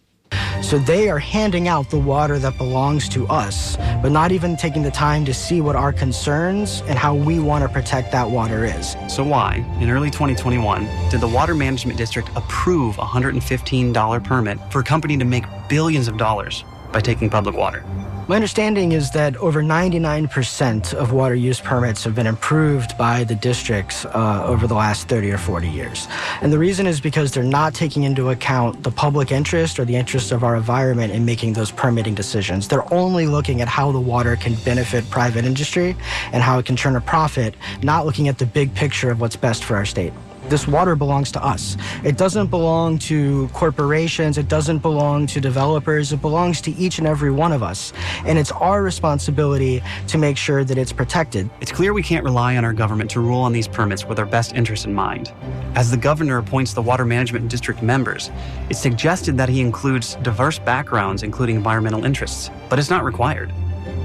[0.64, 4.82] So they are handing out the water that belongs to us, but not even taking
[4.82, 8.64] the time to see what our concerns and how we want to protect that water
[8.64, 8.96] is.
[9.10, 14.80] So why, in early 2021, did the Water Management District approve a $115 permit for
[14.80, 17.84] a company to make billions of dollars by taking public water?
[18.26, 23.36] My understanding is that over 99% of water use permits have been improved by the
[23.36, 26.08] districts uh, over the last 30 or 40 years.
[26.42, 29.98] And the reason is because they're not taking into account the public interest or the
[29.98, 32.70] interest of our environment in making those permitting decisions.
[32.70, 35.94] They're only looking at how the water can benefit private industry
[36.32, 39.36] and how it can turn a profit, not looking at the big picture of what's
[39.36, 40.14] best for our state
[40.50, 41.78] this water belongs to us.
[42.04, 44.38] It doesn't belong to corporations.
[44.38, 46.12] It doesn't belong to developers.
[46.12, 47.94] It belongs to each and every one of us.
[48.26, 51.50] And it's our responsibility to make sure that it's protected.
[51.62, 54.26] It's clear we can't rely on our government to rule on these permits with our
[54.26, 55.32] best interests in mind.
[55.76, 58.30] As the governor appoints the water management district members,
[58.70, 63.52] it's suggested that he includes diverse backgrounds, including environmental interests, but it's not required.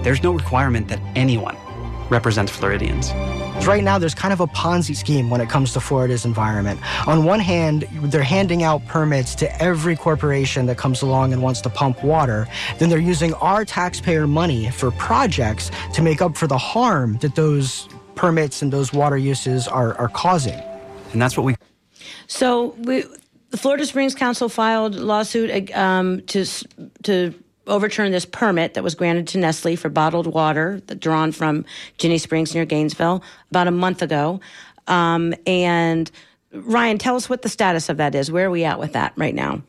[0.02, 1.56] There's no requirement that anyone
[2.10, 3.12] represents Floridians.
[3.66, 6.80] Right now, there's kind of a Ponzi scheme when it comes to Florida's environment.
[7.06, 11.60] On one hand, they're handing out permits to every corporation that comes along and wants
[11.62, 12.48] to pump water.
[12.78, 17.34] Then they're using our taxpayer money for projects to make up for the harm that
[17.34, 20.60] those permits and those water uses are, are causing.
[21.12, 21.56] And that's what we.
[22.26, 23.04] So we,
[23.50, 26.46] the Florida Springs Council filed lawsuit um, to
[27.02, 27.34] to
[27.68, 31.64] overturn this permit that was granted to Nestle for bottled water drawn from
[31.98, 34.40] Ginnie Springs near Gainesville about a month ago.
[34.86, 36.10] Um, and
[36.52, 38.32] Ryan, tell us what the status of that is.
[38.32, 39.62] Where are we at with that right now?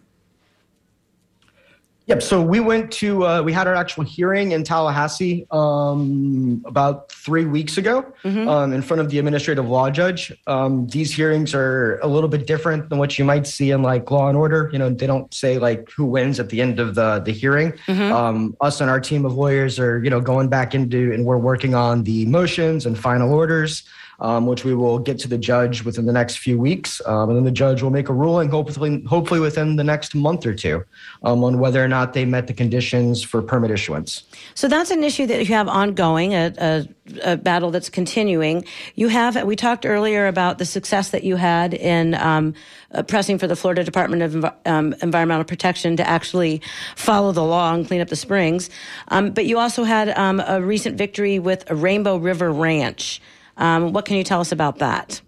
[2.09, 2.23] Yep.
[2.23, 7.45] So we went to uh, we had our actual hearing in Tallahassee um, about three
[7.45, 8.49] weeks ago mm-hmm.
[8.49, 10.33] um, in front of the administrative law judge.
[10.47, 14.09] Um, these hearings are a little bit different than what you might see in like
[14.09, 14.71] Law and Order.
[14.73, 17.73] You know, they don't say like who wins at the end of the the hearing.
[17.85, 18.11] Mm-hmm.
[18.11, 21.37] Um, us and our team of lawyers are you know going back into and we're
[21.37, 23.83] working on the motions and final orders.
[24.21, 27.37] Um, which we will get to the judge within the next few weeks, um, and
[27.37, 30.83] then the judge will make a ruling, hopefully, hopefully within the next month or two,
[31.23, 34.23] um, on whether or not they met the conditions for permit issuance.
[34.55, 36.87] So that's an issue that you have ongoing, a, a,
[37.23, 38.65] a battle that's continuing.
[38.95, 42.53] You have, we talked earlier about the success that you had in um,
[42.91, 46.61] uh, pressing for the Florida Department of um, Environmental Protection to actually
[46.95, 48.69] follow the law and clean up the springs.
[49.09, 53.21] Um, but you also had a recent victory with Rainbow River Ranch.
[53.59, 55.21] Um, what can you tell us about that?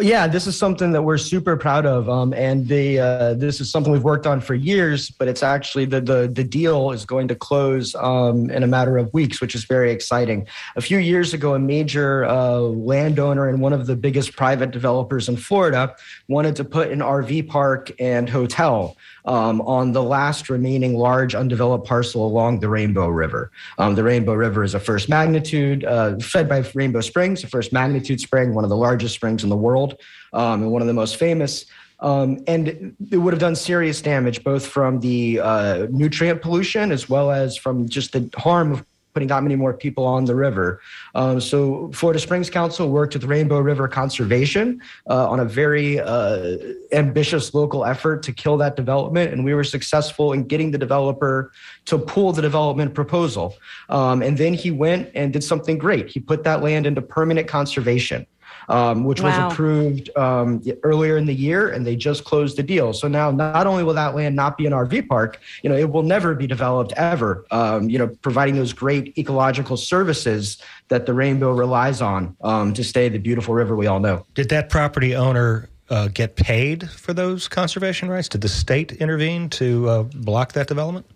[0.00, 3.70] Yeah, this is something that we're super proud of, um, and the uh, this is
[3.70, 5.10] something we've worked on for years.
[5.10, 8.96] But it's actually the the the deal is going to close um, in a matter
[8.96, 10.46] of weeks, which is very exciting.
[10.76, 15.28] A few years ago, a major uh, landowner and one of the biggest private developers
[15.28, 15.94] in Florida
[16.26, 21.86] wanted to put an RV park and hotel um, on the last remaining large undeveloped
[21.86, 23.50] parcel along the Rainbow River.
[23.78, 27.72] Um, the Rainbow River is a first magnitude, uh, fed by Rainbow Springs, a first
[27.72, 29.96] magnitude spring, one of the largest springs in the world,
[30.32, 31.66] um, and one of the most famous.
[32.00, 37.08] Um, and it would have done serious damage both from the uh, nutrient pollution as
[37.08, 40.80] well as from just the harm of putting that many more people on the river.
[41.14, 46.56] Um, so Florida Springs Council worked with Rainbow River Conservation uh, on a very uh,
[46.92, 51.52] ambitious local effort to kill that development, and we were successful in getting the developer
[51.84, 53.54] to pull the development proposal.
[53.88, 56.08] Um, and then he went and did something great.
[56.08, 58.26] He put that land into permanent conservation
[58.68, 59.46] um, which wow.
[59.46, 62.92] was approved um, earlier in the year, and they just closed the deal.
[62.92, 65.90] So now, not only will that land not be an RV park, you know, it
[65.90, 67.44] will never be developed ever.
[67.50, 72.84] Um, you know, providing those great ecological services that the Rainbow relies on um, to
[72.84, 74.26] stay the beautiful river we all know.
[74.34, 78.28] Did that property owner uh, get paid for those conservation rights?
[78.28, 81.06] Did the state intervene to uh, block that development?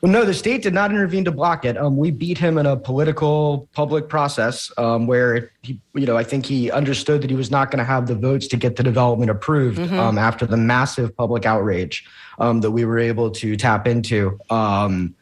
[0.00, 1.76] Well, no, the state did not intervene to block it.
[1.76, 6.24] Um, we beat him in a political public process um, where he, you know, I
[6.24, 8.82] think he understood that he was not going to have the votes to get the
[8.82, 9.98] development approved mm-hmm.
[9.98, 12.06] um, after the massive public outrage
[12.38, 14.38] um, that we were able to tap into.
[14.50, 15.14] Um,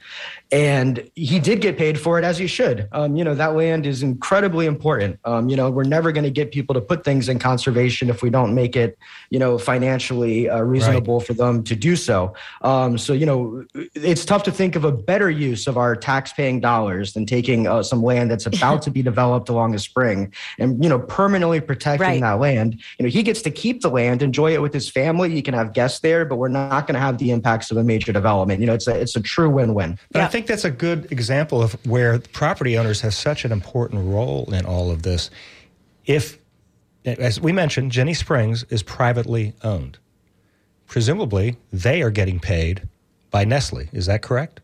[0.50, 2.86] and he did get paid for it as he should.
[2.92, 5.18] Um, you know, that land is incredibly important.
[5.24, 8.22] Um, you know, we're never going to get people to put things in conservation if
[8.22, 8.98] we don't make it,
[9.30, 11.26] you know, financially uh, reasonable right.
[11.26, 12.34] for them to do so.
[12.60, 16.60] Um, so, you know, it's tough to think of a better use of our tax-paying
[16.60, 20.82] dollars than taking uh, some land that's about to be developed along a spring and,
[20.82, 22.20] you know, permanently protecting right.
[22.20, 22.80] that land.
[22.98, 25.30] You know, he gets to keep the land, enjoy it with his family.
[25.30, 27.84] He can have guests there, but we're not going to have the impacts of a
[27.84, 28.60] major development.
[28.60, 29.98] You know, it's a it's a true win-win.
[30.10, 30.24] But yeah.
[30.24, 34.52] I think that's a good example of where property owners have such an important role
[34.52, 35.30] in all of this.
[36.06, 36.38] If,
[37.04, 39.98] as we mentioned, Ginnie Springs is privately owned.
[40.86, 42.88] Presumably, they are getting paid
[43.30, 43.88] by Nestle.
[43.92, 44.60] Is that correct?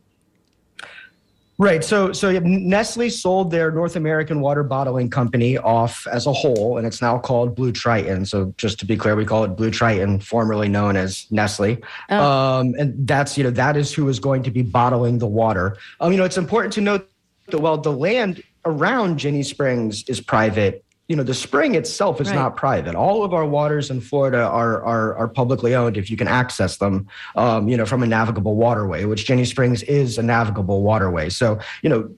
[1.60, 1.82] Right.
[1.82, 6.86] So, so Nestle sold their North American water bottling company off as a whole, and
[6.86, 8.24] it's now called Blue Triton.
[8.26, 11.78] So, just to be clear, we call it Blue Triton, formerly known as Nestle.
[12.10, 12.24] Oh.
[12.24, 15.76] Um, and that's you know that is who is going to be bottling the water.
[16.00, 17.10] Um, you know, it's important to note
[17.48, 22.28] that while the land around Ginnie Springs is private, you know the spring itself is
[22.28, 22.36] right.
[22.36, 26.16] not private all of our waters in florida are, are are publicly owned if you
[26.16, 30.22] can access them um, you know from a navigable waterway which ginnie springs is a
[30.22, 32.08] navigable waterway so you know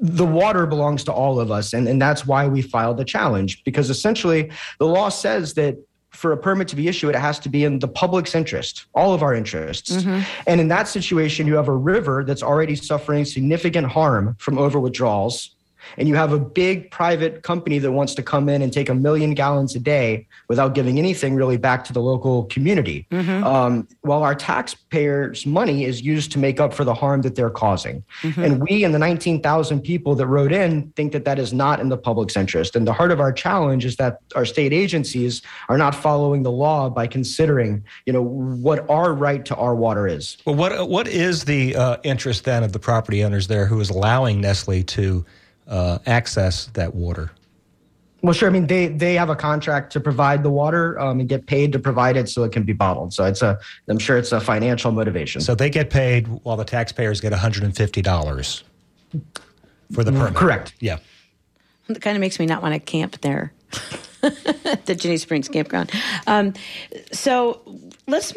[0.00, 3.64] the water belongs to all of us and, and that's why we filed the challenge
[3.64, 5.76] because essentially the law says that
[6.10, 9.12] for a permit to be issued, it has to be in the public's interest, all
[9.12, 9.92] of our interests.
[9.92, 10.22] Mm-hmm.
[10.46, 14.80] And in that situation, you have a river that's already suffering significant harm from over
[14.80, 15.55] withdrawals
[15.96, 18.94] and you have a big private company that wants to come in and take a
[18.94, 23.44] million gallons a day without giving anything really back to the local community, mm-hmm.
[23.44, 27.50] um, while our taxpayers' money is used to make up for the harm that they're
[27.50, 28.04] causing.
[28.22, 28.42] Mm-hmm.
[28.42, 31.88] And we and the 19,000 people that wrote in think that that is not in
[31.88, 32.76] the public's interest.
[32.76, 36.50] And the heart of our challenge is that our state agencies are not following the
[36.50, 40.36] law by considering, you know, what our right to our water is.
[40.44, 43.90] Well, what what is the uh, interest then of the property owners there who is
[43.90, 45.24] allowing Nestle to
[45.66, 47.30] uh, access that water?
[48.22, 48.48] Well, sure.
[48.48, 51.72] I mean, they they have a contract to provide the water um, and get paid
[51.72, 53.12] to provide it, so it can be bottled.
[53.12, 55.40] So it's a, I'm sure it's a financial motivation.
[55.40, 58.64] So they get paid while the taxpayers get 150 dollars
[59.92, 60.34] for the permit.
[60.34, 60.74] Correct.
[60.80, 60.98] Yeah.
[61.88, 63.52] It kind of makes me not want to camp there.
[64.22, 65.92] the Ginnie Springs campground.
[66.26, 66.54] Um,
[67.12, 67.60] so
[68.08, 68.34] let's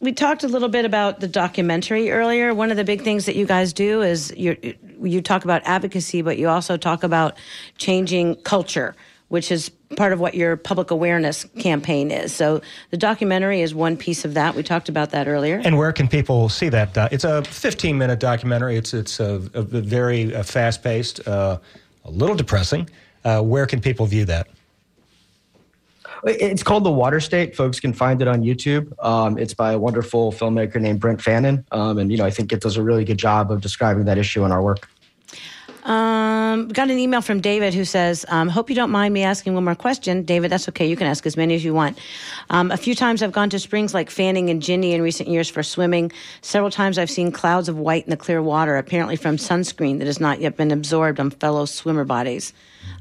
[0.00, 2.54] we talked a little bit about the documentary earlier.
[2.54, 4.56] One of the big things that you guys do is you
[5.02, 7.36] you talk about advocacy, but you also talk about
[7.76, 8.94] changing culture,
[9.28, 12.34] which is part of what your public awareness campaign is.
[12.34, 14.54] So the documentary is one piece of that.
[14.54, 15.60] We talked about that earlier.
[15.64, 16.96] And where can people see that?
[16.96, 18.76] Uh, it's a 15 minute documentary.
[18.76, 21.58] It's it's a, a very uh, fast paced, uh,
[22.04, 22.88] a little depressing.
[23.24, 24.48] Uh, where can people view that?
[26.24, 27.54] It's called The Water State.
[27.56, 28.92] Folks can find it on YouTube.
[29.04, 31.64] Um, it's by a wonderful filmmaker named Brent Fannin.
[31.70, 34.18] Um, and, you know, I think it does a really good job of describing that
[34.18, 34.88] issue in our work.
[35.88, 39.54] Um, got an email from David who says, um, "Hope you don't mind me asking
[39.54, 40.50] one more question, David.
[40.50, 40.86] That's okay.
[40.86, 41.98] You can ask as many as you want.
[42.50, 45.48] Um, a few times I've gone to springs like Fanning and Ginnie in recent years
[45.48, 46.12] for swimming.
[46.42, 50.06] Several times I've seen clouds of white in the clear water, apparently from sunscreen that
[50.06, 52.52] has not yet been absorbed on fellow swimmer bodies.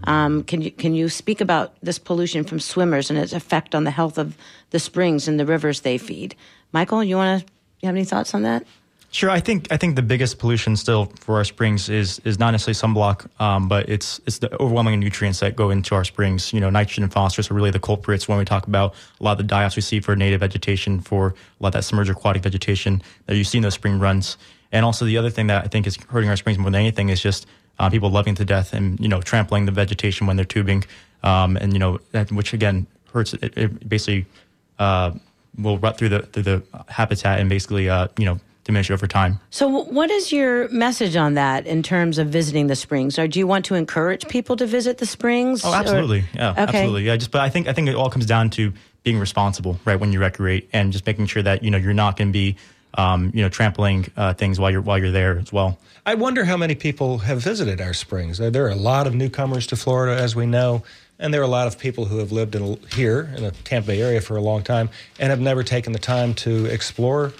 [0.06, 3.84] Um, can you can you speak about this pollution from swimmers and its effect on
[3.84, 4.38] the health of
[4.70, 6.36] the springs and the rivers they feed?
[6.72, 7.54] Michael, you want to?
[7.82, 8.64] You have any thoughts on that?"
[9.10, 12.52] Sure, I think I think the biggest pollution still for our springs is is not
[12.52, 16.52] necessarily sunblock, um, but it's it's the overwhelming nutrients that go into our springs.
[16.52, 19.32] You know, nitrogen and phosphorus are really the culprits when we talk about a lot
[19.34, 22.44] of the die-offs we see for native vegetation, for a lot of that submerged aquatic
[22.44, 24.38] vegetation that you see in those spring runs.
[24.74, 27.08] And also the other thing that I think is hurting our springs more than anything
[27.08, 27.48] is just
[27.80, 30.84] uh, people loving to death and you know trampling the vegetation when they're tubing,
[31.24, 33.34] um, and you know that, which again hurts.
[33.36, 34.26] It, it basically
[34.80, 35.12] uh,
[35.58, 39.40] will rut through the through the habitat and basically uh, you know diminish over time.
[39.50, 43.18] So, what is your message on that in terms of visiting the springs?
[43.18, 45.66] Or do you want to encourage people to visit the springs?
[45.66, 46.20] Oh, absolutely.
[46.20, 46.62] Or, yeah, okay.
[46.62, 47.04] absolutely.
[47.04, 50.00] Yeah, just but I think I think it all comes down to being responsible, right?
[50.00, 52.58] When you recreate and just making sure that you know you're not going to be
[52.96, 55.80] um, you know trampling uh, things while you're while you're there as well.
[56.06, 58.38] I wonder how many people have visited our springs.
[58.38, 60.84] There are a lot of newcomers to Florida, as we know.
[61.20, 63.88] And there are a lot of people who have lived in, here in the Tampa
[63.88, 67.34] Bay area for a long time and have never taken the time to explore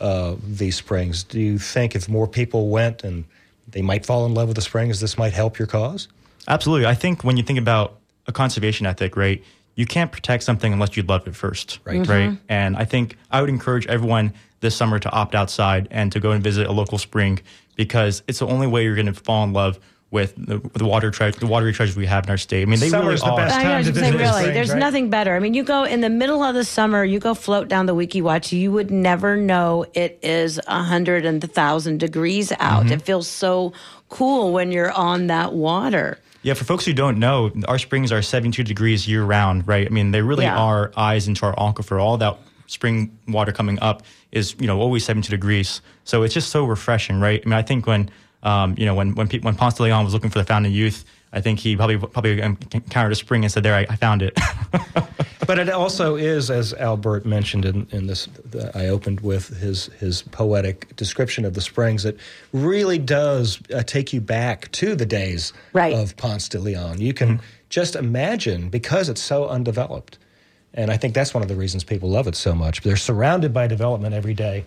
[0.00, 1.22] uh, these springs.
[1.22, 3.24] Do you think if more people went and
[3.68, 6.08] they might fall in love with the springs, this might help your cause?
[6.48, 6.86] Absolutely.
[6.86, 9.42] I think when you think about a conservation ethic, right,
[9.74, 11.80] you can't protect something unless you love it first.
[11.84, 12.00] Right.
[12.00, 12.10] Mm-hmm.
[12.10, 12.38] Right.
[12.48, 16.30] And I think I would encourage everyone this summer to opt outside and to go
[16.30, 17.40] and visit a local spring
[17.76, 19.78] because it's the only way you're going to fall in love
[20.14, 22.62] with the, the water tre- the watery treasures we have in our state.
[22.62, 23.46] I mean, they Summer's really the are.
[23.48, 24.78] best I know, time to say, visit really, springs, there's right?
[24.78, 25.34] nothing better.
[25.34, 27.94] I mean, you go in the middle of the summer, you go float down the
[27.96, 32.84] Weeki Wachee, you would never know it is a hundred and a thousand degrees out.
[32.84, 32.92] Mm-hmm.
[32.92, 33.72] It feels so
[34.08, 36.18] cool when you're on that water.
[36.42, 39.86] Yeah, for folks who don't know, our springs are 72 degrees year round, right?
[39.86, 40.56] I mean, they really Yeah.
[40.58, 42.00] are eyes into our aquifer.
[42.00, 45.80] All that spring water coming up is, you know, always 72 degrees.
[46.04, 47.42] So it's just so refreshing, right?
[47.44, 48.10] I mean, I think when,
[48.44, 50.70] um, you know, when when, pe- when Ponce de Leon was looking for the fountain
[50.70, 53.96] of youth, I think he probably probably encountered a spring and said, "There, I, I
[53.96, 54.38] found it."
[55.46, 59.86] But it also is, as Albert mentioned in, in this, the, I opened with his
[60.00, 62.06] his poetic description of the springs.
[62.06, 62.18] It
[62.52, 65.92] really does uh, take you back to the days Right.
[65.92, 66.98] of Ponce de Leon.
[67.02, 70.16] You can just imagine because it's so undeveloped,
[70.72, 72.80] and I think that's one of the reasons people love it so much.
[72.80, 74.64] They're surrounded by development every day,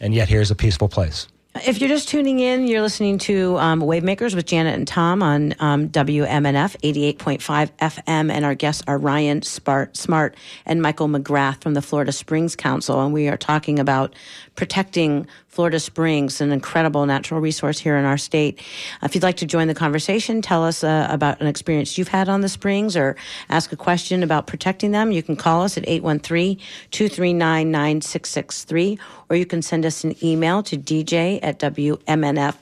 [0.00, 1.28] and yet here's a peaceful place.
[1.56, 5.52] If you're just tuning in, you're listening to um, Wavemakers with Janet and Tom on
[5.58, 6.76] um, WMNF
[7.16, 12.54] 88.5 FM, and our guests are Ryan Smart and Michael McGrath from the Florida Springs
[12.54, 14.14] Council, and we are talking about
[14.60, 18.60] protecting Florida Springs, an incredible natural resource here in our state.
[19.02, 22.28] If you'd like to join the conversation, tell us uh, about an experience you've had
[22.28, 23.16] on the springs or
[23.48, 26.58] ask a question about protecting them, you can call us at 813
[26.90, 28.98] 239 9663
[29.30, 32.58] or you can send us an email to dj at wmnf.org.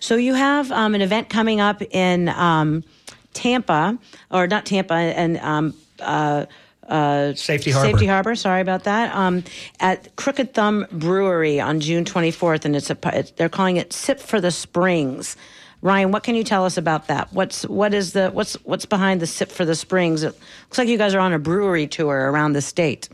[0.00, 2.84] So you have um, an event coming up in um,
[3.32, 3.98] Tampa,
[4.30, 6.44] or not Tampa, and um, uh,
[6.88, 7.90] uh, Safety Harbor.
[7.90, 8.34] Safety Harbor.
[8.34, 9.14] Sorry about that.
[9.14, 9.44] Um,
[9.80, 14.40] at Crooked Thumb Brewery on June 24th, and it's a they're calling it Sip for
[14.40, 15.36] the Springs.
[15.82, 17.32] Ryan, what can you tell us about that?
[17.32, 20.22] What's what is the what's what's behind the Sip for the Springs?
[20.22, 23.08] It looks like you guys are on a brewery tour around the state.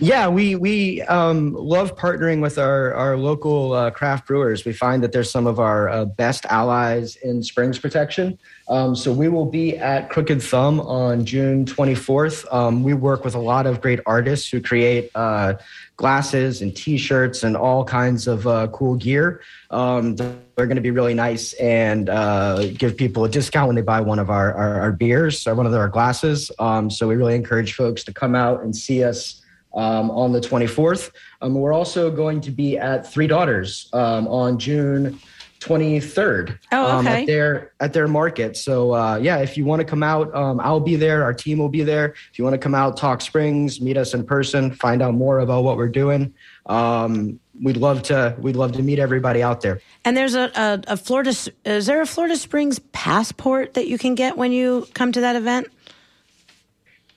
[0.00, 4.64] Yeah, we we um, love partnering with our our local uh, craft brewers.
[4.64, 8.36] We find that they're some of our uh, best allies in springs protection.
[8.68, 12.52] Um, so we will be at Crooked Thumb on June 24th.
[12.52, 15.54] Um, we work with a lot of great artists who create uh,
[15.96, 19.42] glasses and T-shirts and all kinds of uh, cool gear.
[19.70, 23.82] Um, they're going to be really nice and uh, give people a discount when they
[23.82, 26.50] buy one of our our, our beers or one of our glasses.
[26.58, 29.40] Um, so we really encourage folks to come out and see us
[29.74, 31.10] um, on the 24th.
[31.40, 35.18] Um, we're also going to be at Three Daughters um, on June
[35.64, 36.58] 23rd.
[36.72, 37.22] Oh, um, okay.
[37.22, 38.56] at their at their market.
[38.56, 41.22] So uh, yeah, if you want to come out, um, I'll be there.
[41.22, 42.14] Our team will be there.
[42.30, 45.38] If you want to come out, talk Springs, meet us in person, find out more
[45.38, 46.34] about what we're doing.
[46.66, 48.36] Um, we'd love to.
[48.38, 49.80] We'd love to meet everybody out there.
[50.04, 51.34] And there's a, a, a Florida.
[51.64, 55.34] Is there a Florida Springs passport that you can get when you come to that
[55.34, 55.68] event?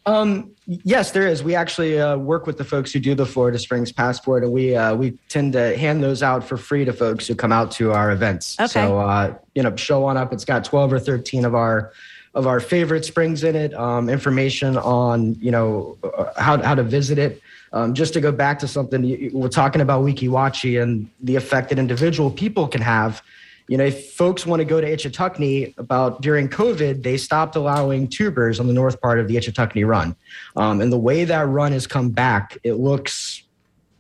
[0.05, 1.43] Um, yes, there is.
[1.43, 4.76] We actually uh, work with the folks who do the Florida Springs Passport, and we
[4.76, 7.93] uh, we tend to hand those out for free to folks who come out to
[7.93, 8.59] our events.
[8.59, 8.68] Okay.
[8.68, 10.34] So uh, you know, show on up.
[10.34, 11.91] It's got twelve or thirteen of our
[12.34, 13.74] of our favorite springs in it.
[13.74, 17.41] Um, information on you know uh, how how to visit it.
[17.74, 21.70] Um, just to go back to something we're talking about Weeki Wachee and the effect
[21.70, 23.22] that individual people can have.
[23.68, 28.07] You know, if folks want to go to Ichetucknee about during COVID, they stopped allowing
[28.07, 30.15] tubers on the north part of the Ichetucknee run.
[30.55, 33.43] Um, and the way that run has come back, it looks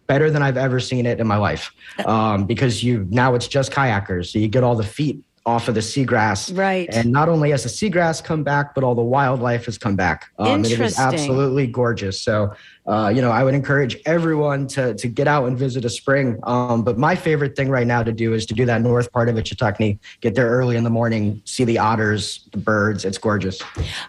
[0.07, 1.73] better than I've ever seen it in my life.
[2.05, 4.31] Um, because you now it's just kayakers.
[4.31, 6.55] So you get all the feet off of the seagrass.
[6.55, 6.89] Right.
[6.91, 10.29] And not only has the seagrass come back, but all the wildlife has come back.
[10.37, 12.19] Um, and it is absolutely gorgeous.
[12.19, 12.53] So,
[12.85, 16.37] uh, you know, I would encourage everyone to, to get out and visit a spring.
[16.43, 19.29] Um, but my favorite thing right now to do is to do that north part
[19.29, 23.05] of Ichetucknee, get there early in the morning, see the otters, the birds.
[23.05, 23.61] It's gorgeous.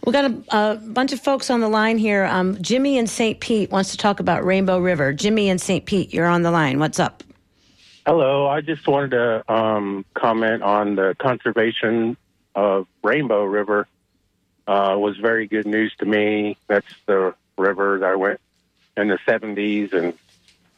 [0.04, 2.24] We've got a, a bunch of folks on the line here.
[2.24, 3.38] Um, Jimmy in St.
[3.38, 5.12] Pete wants to talk about Rainbow River.
[5.12, 5.84] Jimmy in St.
[5.86, 6.80] Pete, you're on the line.
[6.80, 7.22] What's up?
[8.08, 12.16] Hello, I just wanted to um, comment on the conservation
[12.54, 13.86] of Rainbow River.
[14.66, 16.56] Uh, was very good news to me.
[16.68, 18.40] That's the river that I went
[18.96, 20.14] in the '70s, and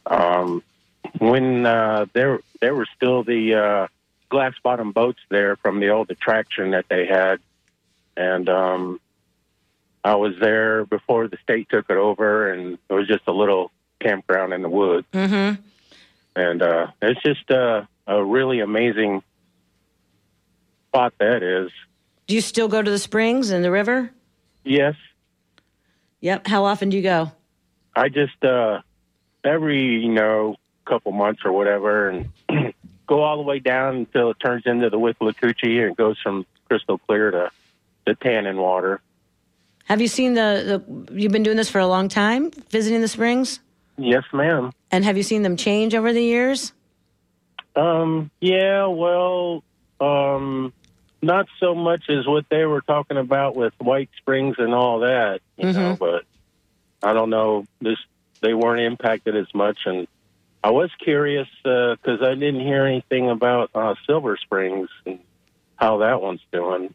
[0.07, 0.61] um,
[1.19, 3.87] when uh, there there were still the uh,
[4.27, 7.39] glass bottom boats there from the old attraction that they had,
[8.17, 8.99] and um,
[10.03, 13.71] I was there before the state took it over, and it was just a little
[14.01, 15.61] campground in the woods Mm-hmm.
[16.35, 19.23] And uh, it's just uh, a really amazing
[20.89, 21.71] spot that is.
[22.27, 24.11] Do you still go to the springs and the river?
[24.63, 24.95] Yes,
[26.21, 26.47] Yep.
[26.47, 27.31] How often do you go?
[27.95, 28.81] I just uh,
[29.43, 30.55] every you know
[30.85, 32.29] couple months or whatever, and
[33.07, 36.99] go all the way down until it turns into the Withlacoochee and goes from crystal
[36.99, 37.51] clear to
[38.05, 39.01] the tannin water.
[39.85, 43.07] Have you seen the, the you've been doing this for a long time, visiting the
[43.07, 43.59] springs?
[43.97, 44.71] Yes, ma'am.
[44.91, 46.73] And have you seen them change over the years?
[47.75, 49.63] Um, yeah, well,
[50.01, 50.73] um,
[51.21, 55.41] not so much as what they were talking about with White Springs and all that,
[55.57, 56.25] you know, but
[57.01, 57.65] I don't know.
[57.79, 57.97] This
[58.41, 60.07] they weren't impacted as much, and
[60.63, 65.19] I was curious because I didn't hear anything about uh, Silver Springs and
[65.75, 66.93] how that one's doing.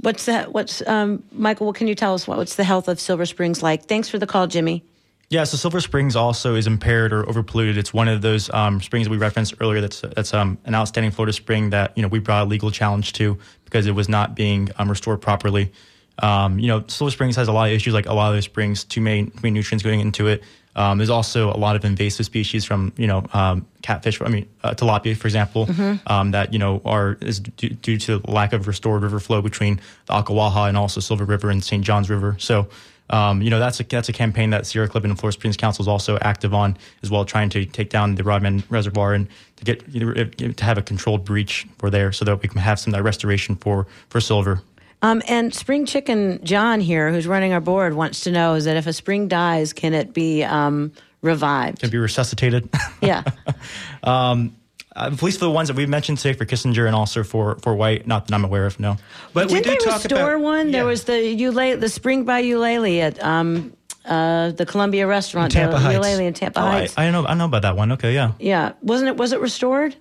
[0.00, 0.52] What's that?
[0.52, 1.66] What's um, Michael?
[1.66, 2.28] What can you tell us?
[2.28, 3.84] What, what's the health of Silver Springs like?
[3.84, 4.84] Thanks for the call, Jimmy.
[5.32, 7.78] Yeah, so Silver Springs also is impaired or overpolluted.
[7.78, 9.80] It's one of those um, springs that we referenced earlier.
[9.80, 13.14] That's that's um, an outstanding Florida spring that you know we brought a legal challenge
[13.14, 15.72] to because it was not being um, restored properly.
[16.18, 18.44] Um, you know, Silver Springs has a lot of issues, like a lot of those
[18.44, 20.42] springs, too many, too many nutrients going into it.
[20.76, 24.20] Um, there's also a lot of invasive species from you know um, catfish.
[24.20, 25.66] I mean uh, tilapia, for example,
[26.08, 29.80] um, that you know are is due, due to lack of restored river flow between
[30.04, 31.82] the Ocklawaha and also Silver River and St.
[31.82, 32.36] John's River.
[32.38, 32.68] So.
[33.10, 35.82] Um, you know that's a that's a campaign that Sierra Club and Florida Springs Council
[35.82, 39.64] is also active on as well, trying to take down the Rodman Reservoir and to
[39.64, 42.78] get you know, to have a controlled breach for there, so that we can have
[42.78, 44.62] some that restoration for for silver.
[45.02, 48.76] Um, and Spring Chicken John here, who's running our board, wants to know is that
[48.76, 50.92] if a spring dies, can it be um,
[51.22, 51.80] revived?
[51.80, 52.68] Can it be resuscitated.
[53.00, 53.24] Yeah.
[54.04, 54.54] um,
[54.94, 57.56] uh, at least for the ones that we've mentioned today, for Kissengen and also for
[57.56, 58.78] for White, not that I'm aware of.
[58.78, 58.96] No,
[59.32, 60.70] but Didn't they restore one?
[60.70, 63.72] There was the Eula- the Spring by Ulele at um,
[64.04, 66.06] uh, the Columbia restaurant, in Tampa the Heights.
[66.06, 66.94] Ulele in Tampa Oh, Heights.
[66.98, 67.92] I know I know about that one.
[67.92, 68.32] Okay, yeah.
[68.38, 69.16] yeah, wasn't it?
[69.16, 69.96] Was it restored?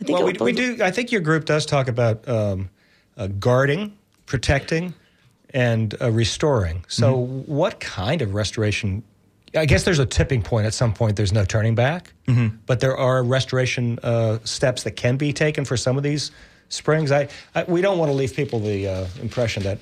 [0.00, 0.78] I think well, it, we, we do.
[0.82, 2.68] I think your group does talk about um,
[3.16, 4.92] uh, guarding, protecting,
[5.50, 6.84] and uh, restoring.
[6.88, 9.02] So, what kind of restoration?
[9.56, 11.16] I guess there's a tipping point at some point.
[11.16, 12.12] There's no turning back,
[12.66, 16.30] but there are restoration uh, steps that can be taken for some of these
[16.68, 17.12] springs.
[17.12, 19.78] I, I we don't want to leave people the uh, impression that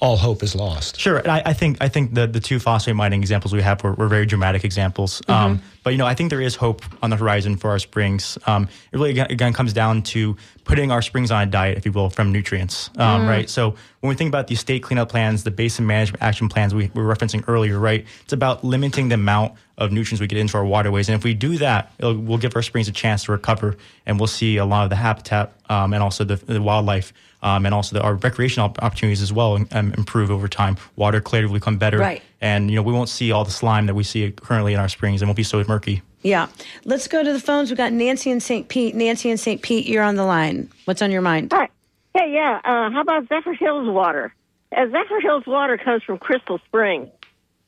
[0.00, 0.98] all hope is lost.
[0.98, 3.82] Sure, and I, I think I think the the two phosphate mining examples we have
[3.82, 5.22] were, were very dramatic examples.
[5.28, 8.36] Um, but you know, I think there is hope on the horizon for our springs.
[8.46, 11.92] Um, it really again, comes down to putting our springs on a diet, if you
[11.92, 12.90] will, from nutrients.
[12.96, 13.28] Um, Mm.
[13.28, 13.50] Right.
[13.50, 16.90] So when we think about the state cleanup plans, the basin management action plans we
[16.94, 18.04] were referencing earlier, right?
[18.24, 21.34] It's about limiting the amount of nutrients we get into our waterways, and if we
[21.34, 23.76] do that, it'll, we'll give our springs a chance to recover,
[24.06, 27.12] and we'll see a lot of the habitat um, and also the, the wildlife.
[27.42, 30.78] Um, and also the, our recreational opportunities as well um, improve over time.
[30.96, 32.22] Water clarity will become better, Right.
[32.40, 34.88] And you know we won't see all the slime that we see currently in our
[34.88, 36.02] springs, and won't be so murky.
[36.24, 36.48] Yeah.
[36.86, 37.70] Let's go to the phones.
[37.70, 38.68] We've got Nancy in St.
[38.68, 38.94] Pete.
[38.94, 39.60] Nancy in St.
[39.60, 40.70] Pete, you're on the line.
[40.86, 41.52] What's on your mind?
[41.52, 41.68] Hi.
[42.14, 42.60] Hey, yeah.
[42.64, 44.34] Uh, how about Zephyrhills water?
[44.74, 47.10] Uh, Zephyrhills water comes from Crystal Spring.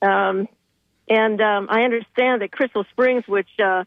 [0.00, 0.48] Um,
[1.08, 3.84] and um, I understand that Crystal Springs, which uh,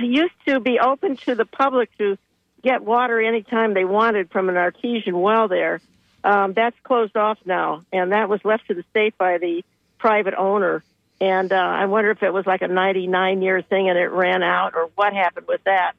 [0.00, 2.18] used to be open to the public to
[2.62, 5.80] get water anytime they wanted from an artesian well there,
[6.24, 7.82] um, that's closed off now.
[7.90, 9.64] And that was left to the state by the
[10.02, 10.82] private owner,
[11.20, 14.42] and uh, I wonder if it was like a 99 year thing and it ran
[14.42, 15.92] out, or what happened with that.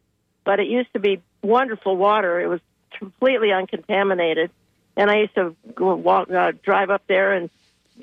[0.43, 2.41] But it used to be wonderful water.
[2.41, 2.59] It was
[2.99, 4.51] completely uncontaminated,
[4.97, 7.49] and I used to go walk, uh, drive up there and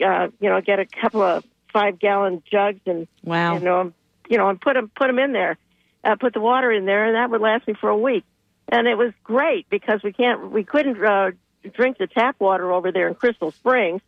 [0.03, 3.55] uh, you know get a couple of five gallon jugs and Wow.
[3.55, 3.92] you know
[4.30, 5.59] you know and put them put them in there,
[6.03, 8.24] uh, put the water in there, and that would last me for a week.
[8.68, 11.32] And it was great because we can't we couldn't uh,
[11.74, 14.01] drink the tap water over there in Crystal Springs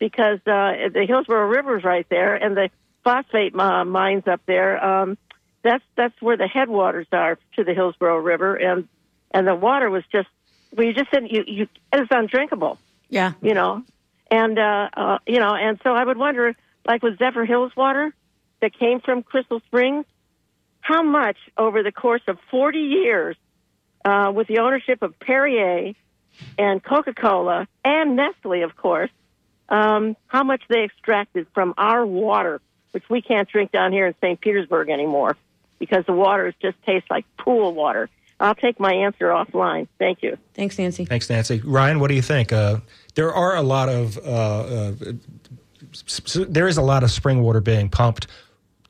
[0.00, 2.70] because uh, the Hillsborough River's right there, and the
[3.04, 4.84] phosphate uh, mines up there.
[4.84, 5.16] Um,
[5.62, 8.88] that's that's where the headwaters are to the Hillsborough River, and
[9.30, 10.28] and the water was just
[10.76, 12.78] well, you just said you you it's undrinkable,
[13.08, 13.32] Yeah.
[13.42, 13.84] you know,
[14.30, 18.12] and uh, uh, you know, and so I would wonder, like with Zephyrhills water
[18.62, 20.06] that came from Crystal Springs,
[20.80, 23.36] how much over the course of forty years,
[24.04, 25.92] uh, with the ownership of Perrier
[26.58, 29.10] and Coca Cola and Nestle, of course,
[29.70, 32.60] um, how much they extracted from our water,
[32.92, 34.40] which we can't drink down here in St.
[34.40, 35.36] Petersburg anymore
[35.78, 38.08] because the water just tastes like pool water.
[38.40, 39.86] I'll take my answer offline.
[39.98, 40.38] Thank you.
[40.54, 41.04] Thanks, Nancy.
[41.04, 41.60] Thanks, Nancy.
[41.64, 42.52] Ryan, what do you think?
[42.52, 42.78] Uh,
[43.14, 44.92] there are a lot of uh, uh,
[45.92, 48.26] s- s- there is a lot of spring water being pumped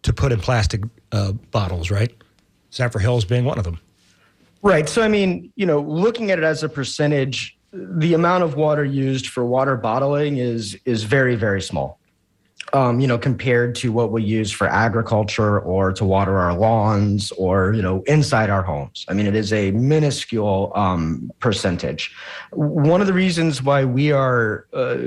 [0.02, 2.12] to put in plastic uh, bottles, right?
[2.70, 3.80] Zephyrhills being one of them.
[4.62, 4.88] Right.
[4.88, 8.84] So, I mean, you know, looking at it as a percentage, the amount of water
[8.84, 11.98] used for water bottling is is very very small.
[12.72, 17.32] Um, you know, compared to what we use for agriculture or to water our lawns
[17.32, 19.04] or you know inside our homes.
[19.08, 22.14] I mean, it is a minuscule um, percentage.
[22.52, 24.98] One of the reasons why we are uh,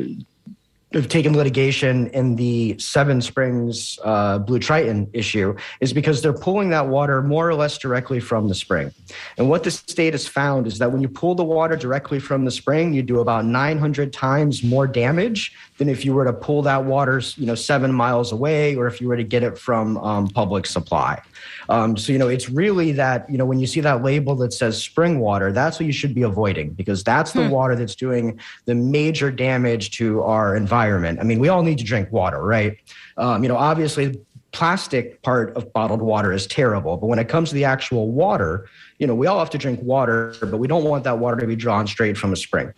[0.93, 6.69] have taken litigation in the Seven Springs uh, Blue Triton issue is because they're pulling
[6.69, 8.91] that water more or less directly from the spring.
[9.37, 12.45] And what the state has found is that when you pull the water directly from
[12.45, 16.61] the spring, you do about 900 times more damage than if you were to pull
[16.63, 19.97] that water, you know, seven miles away, or if you were to get it from
[19.97, 21.21] um, public supply.
[21.69, 24.53] Um, so you know, it's really that you know when you see that label that
[24.53, 28.39] says spring water, that's what you should be avoiding because that's the water that's doing
[28.65, 31.19] the major damage to our environment.
[31.19, 32.77] I mean, we all need to drink water, right?
[33.17, 34.21] Um, you know, obviously
[34.51, 38.69] plastic part of bottled water is terrible but when it comes to the actual water
[38.99, 41.47] you know we all have to drink water but we don't want that water to
[41.47, 42.71] be drawn straight from a spring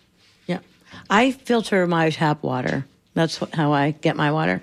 [0.48, 0.60] Yeah.
[1.10, 2.86] I filter my tap water.
[3.16, 4.62] That's how I get my water.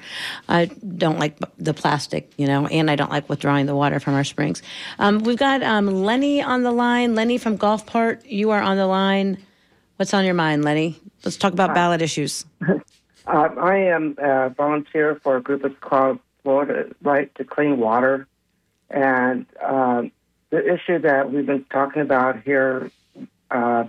[0.48, 4.14] I don't like the plastic, you know, and I don't like withdrawing the water from
[4.14, 4.62] our springs.
[4.98, 7.14] Um, we've got um, Lenny on the line.
[7.14, 9.38] Lenny from Gulfport, you are on the line.
[9.96, 11.00] What's on your mind, Lenny?
[11.24, 12.44] Let's talk about ballot issues.
[13.24, 18.26] Uh, I am a volunteer for a group that's called Florida Right to Clean Water.
[18.90, 20.10] And um,
[20.50, 22.90] the issue that we've been talking about here,
[23.50, 23.84] uh,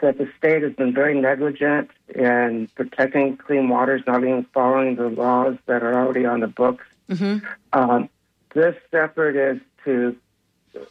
[0.00, 5.08] that the state has been very negligent in protecting clean waters, not even following the
[5.08, 6.84] laws that are already on the books.
[7.08, 7.46] Mm-hmm.
[7.72, 8.08] Um,
[8.54, 10.16] this effort is to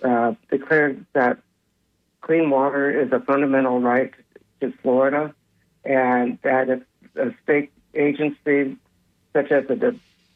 [0.04, 1.40] uh, declare that
[2.22, 4.14] clean water is a fundamental right
[4.62, 5.34] to Florida,
[5.84, 6.82] and that if
[7.16, 8.78] a state agency
[9.34, 9.76] such as the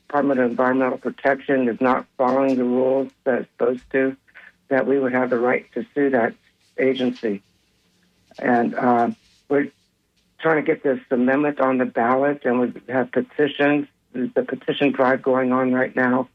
[0.07, 4.15] Department of Environmental Protection is not following the rules that it's supposed to,
[4.67, 6.33] that we would have the right to sue that
[6.77, 7.41] agency.
[8.41, 9.11] And uh,
[9.49, 9.71] we're
[10.39, 15.21] trying to get this amendment on the ballot, and we have petitions, the petition drive
[15.21, 16.29] going on right now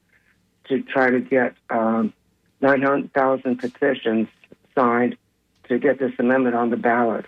[0.69, 2.13] to try to get um,
[2.61, 4.29] 900,000 petitions
[4.75, 5.17] signed
[5.69, 7.27] to get this amendment on the ballot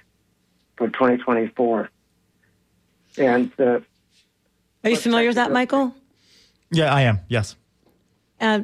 [0.76, 1.90] for 2024.
[3.18, 3.80] And uh,
[4.84, 5.94] Are you familiar with that, Michael?
[6.70, 7.20] Yeah, I am.
[7.28, 7.56] Yes.
[8.40, 8.60] Uh,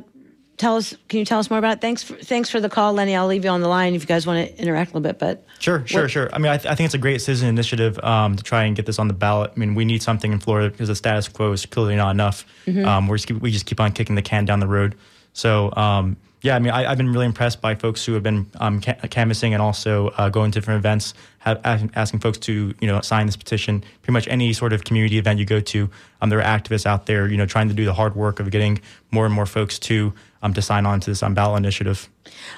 [0.63, 0.95] tell us.
[1.09, 1.81] Can you tell us more about it?
[1.83, 2.03] Thanks.
[2.03, 3.15] For, thanks for the call, Lenny.
[3.15, 5.19] I'll leave you on the line if you guys want to interact a little bit.
[5.19, 6.31] But Sure, sure, What- sure.
[6.33, 8.75] I mean, I, th- I think it's a great citizen initiative um, to try and
[8.75, 9.53] get this on the ballot.
[9.55, 12.47] I mean, we need something in Florida because the status quo is clearly not enough.
[12.67, 12.87] Mhm.
[12.87, 14.95] Um, we're just, keep- we just keep on kicking the can down the road.
[15.35, 18.51] So, um, yeah, I mean, I, I've been really impressed by folks who have been
[18.59, 22.75] um, ca- canvassing and also uh, going to different events, have, asking, asking folks to
[22.81, 23.81] you know sign this petition.
[24.03, 25.89] Pretty much any sort of community event you go to,
[26.21, 28.51] um, there are activists out there, you know, trying to do the hard work of
[28.51, 28.81] getting
[29.13, 30.13] more and more folks to
[30.43, 32.09] um, to sign on to this um, ballot initiative.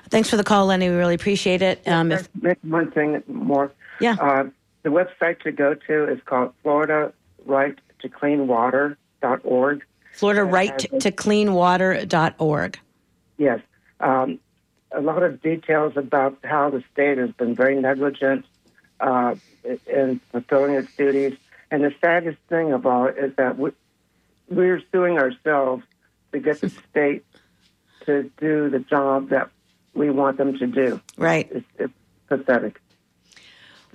[0.09, 0.89] thanks for the call, Lenny.
[0.89, 1.87] We really appreciate it.
[1.87, 2.28] Um, if,
[2.62, 3.70] one thing more.
[4.01, 4.16] Yeah.
[4.18, 4.45] Uh,
[4.82, 7.12] the website to go to is called Florida
[7.45, 9.85] Right to Clean Water.org.
[10.12, 12.78] Florida Right to Clean Cleanwater.org.
[13.37, 13.61] Yes.
[14.05, 14.38] Um,
[14.92, 18.44] a lot of details about how the state has been very negligent
[19.00, 19.34] uh,
[19.86, 21.36] in fulfilling its duties.
[21.70, 23.70] And the saddest thing of all is that we,
[24.48, 25.82] we're suing ourselves
[26.32, 27.24] to get the state
[28.07, 29.50] to do the job that
[29.94, 31.00] we want them to do.
[31.16, 31.50] Right.
[31.50, 31.94] It's, it's
[32.28, 32.80] pathetic.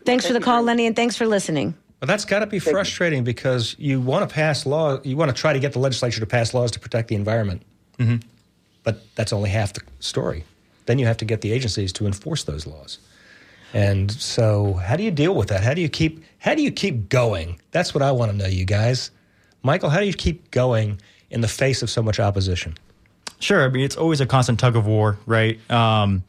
[0.06, 1.76] Thanks for the call, Lenny, and thanks for listening.
[2.02, 5.40] Well, that's got to be frustrating because you want to pass law, you want to
[5.40, 7.62] try to get the legislature to pass laws to protect the environment.
[7.98, 8.28] Mm-hmm.
[8.84, 10.44] But that's only half the story.
[10.86, 13.00] Then you have to get the agencies to enforce those laws.
[13.74, 15.64] And so, how do you deal with that?
[15.64, 17.60] How do you keep how do you keep going?
[17.72, 19.12] That's what I want to know, you guys.
[19.62, 21.00] Michael, how do you keep going
[21.30, 22.76] in the face of so much opposition?
[23.40, 23.64] Sure.
[23.64, 25.60] I mean, it's always a constant tug of war, right?
[25.70, 26.24] Um,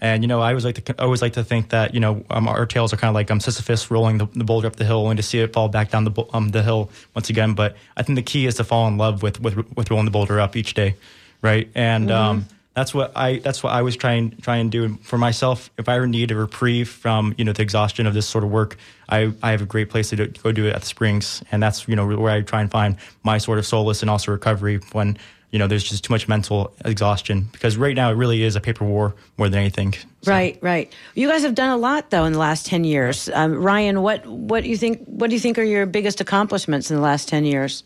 [0.00, 2.24] and you know, I always like to I always like to think that you know
[2.30, 4.84] um, our tails are kind of like um, Sisyphus rolling the, the, boulder up the
[4.84, 7.54] hill, only to see it fall back down the um, the hill once again.
[7.54, 10.10] But I think the key is to fall in love with with, with rolling the
[10.10, 10.96] boulder up each day,
[11.42, 11.68] right?
[11.74, 12.16] And mm-hmm.
[12.16, 15.70] um, that's what I that's what I was trying try and do for myself.
[15.76, 18.50] If I ever need a reprieve from you know the exhaustion of this sort of
[18.50, 18.76] work,
[19.08, 21.42] I, I have a great place to, do, to go do it at the Springs,
[21.52, 24.32] and that's you know where I try and find my sort of solace and also
[24.32, 25.18] recovery when
[25.50, 28.60] you know there's just too much mental exhaustion because right now it really is a
[28.60, 29.92] paper war more than anything.
[30.22, 30.30] So.
[30.30, 30.90] Right, right.
[31.14, 33.28] You guys have done a lot though in the last ten years.
[33.34, 35.04] Um, Ryan, what what do you think?
[35.04, 37.84] What do you think are your biggest accomplishments in the last ten years?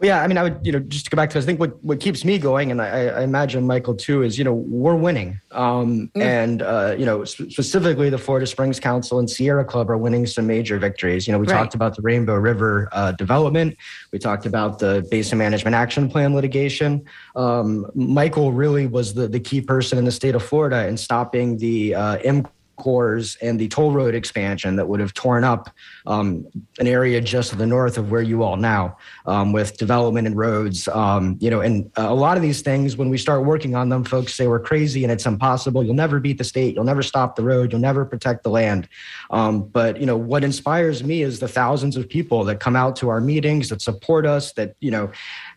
[0.00, 1.60] Well, yeah, I mean, I would, you know, just to go back to, I think
[1.60, 4.94] what, what keeps me going, and I, I imagine Michael too, is, you know, we're
[4.94, 5.38] winning.
[5.50, 6.22] Um, mm.
[6.22, 10.26] And, uh, you know, sp- specifically the Florida Springs Council and Sierra Club are winning
[10.26, 11.26] some major victories.
[11.26, 11.58] You know, we right.
[11.58, 13.76] talked about the Rainbow River uh, development.
[14.10, 17.04] We talked about the Basin Management Action Plan litigation.
[17.36, 21.58] Um, Michael really was the, the key person in the state of Florida in stopping
[21.58, 22.46] the uh, M
[22.80, 25.70] cores and the toll road expansion that would have torn up
[26.06, 26.46] um,
[26.78, 30.36] an area just to the north of where you all now um, with development and
[30.36, 33.88] roads um, you know and a lot of these things when we start working on
[33.88, 35.84] them folks say we're crazy and it's impossible.
[35.84, 36.74] You'll never beat the state.
[36.74, 37.72] You'll never stop the road.
[37.72, 38.88] You'll never protect the land.
[39.30, 42.96] Um, but you know what inspires me is the thousands of people that come out
[42.96, 45.10] to our meetings that support us that you know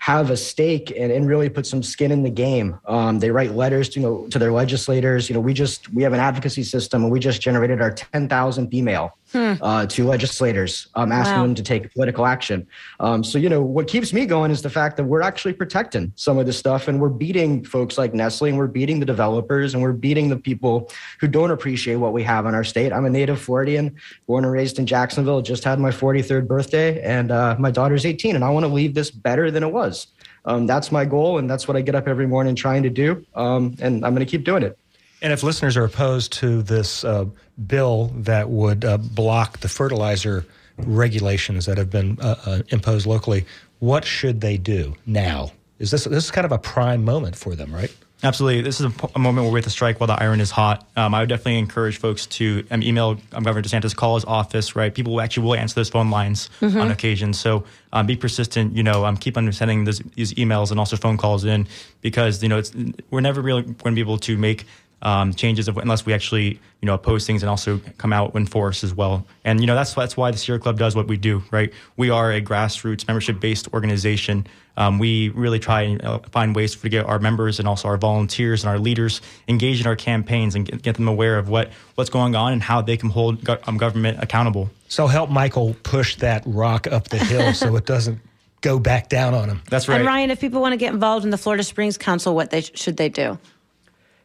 [0.04, 2.78] have a stake and, and really put some skin in the game.
[2.86, 5.30] Um, they write letters to, you know, to their legislators.
[5.30, 8.74] You know, we just, we have an advocacy system and we just generated our 10,000th
[8.74, 9.54] email hmm.
[9.62, 11.44] uh, to legislators um, asking wow.
[11.44, 12.66] them to take political action.
[13.00, 16.14] Um, so, you know, what keeps me going is the fact that we're actually protecting
[16.16, 19.74] some of this stuff and we're beating folks like Nestle and we're beating the developers
[19.74, 22.94] and we're beating the people who don't appreciate what we have in our state.
[22.94, 23.96] I'm a native Floridian,
[24.28, 28.36] born and raised in Jacksonville, just had my 43rd birthday, and uh, my daughter's 18,
[28.36, 30.08] and I want to leave this better than it was.
[30.46, 33.26] Um, that's my goal, and that's what I get up every morning trying to do.
[33.36, 34.78] Um, and I'm going to keep doing it.
[35.24, 37.26] And if listeners are opposed to this uh,
[37.66, 40.46] bill that would uh, block the fertilizer
[40.78, 43.46] regulations that have been uh, uh, imposed locally,
[43.80, 45.52] what should they do now?
[45.80, 47.96] Is this this is kind of a prime moment for them, right?
[48.24, 48.62] Absolutely.
[48.62, 50.88] This is a, a, moment where we have to strike while the iron is hot.
[50.96, 54.78] Um, I would definitely encourage folks to um, email um, Governor DeSantis, call his office,
[54.78, 54.94] right?
[54.94, 56.80] People actually will answer those phone lines mm-hmm.
[56.80, 57.34] on occasion.
[57.34, 60.00] So um, be persistent, you know, um, keep on sending these
[60.36, 61.68] emails and also phone calls in
[62.00, 62.74] because, you know, it's,
[63.12, 64.66] we're never really going to be able to make
[65.04, 68.46] um, changes of, unless we actually you know oppose things and also come out in
[68.46, 69.26] force as well.
[69.46, 71.44] And you know that's that's why the Sierra Club does what we do.
[71.52, 74.48] Right, we are a grassroots membership based organization.
[74.76, 77.98] Um, we really try and uh, find ways to get our members and also our
[77.98, 81.72] volunteers and our leaders engaged in our campaigns and get, get them aware of what
[81.96, 84.72] what's going on and how they can hold go- um, government accountable.
[84.88, 88.20] So help Michael push that rock up the hill so it doesn't
[88.62, 89.62] go back down on him.
[89.70, 89.98] That's right.
[89.98, 92.62] And Ryan, if people want to get involved in the Florida Springs Council, what they
[92.62, 93.38] should they do?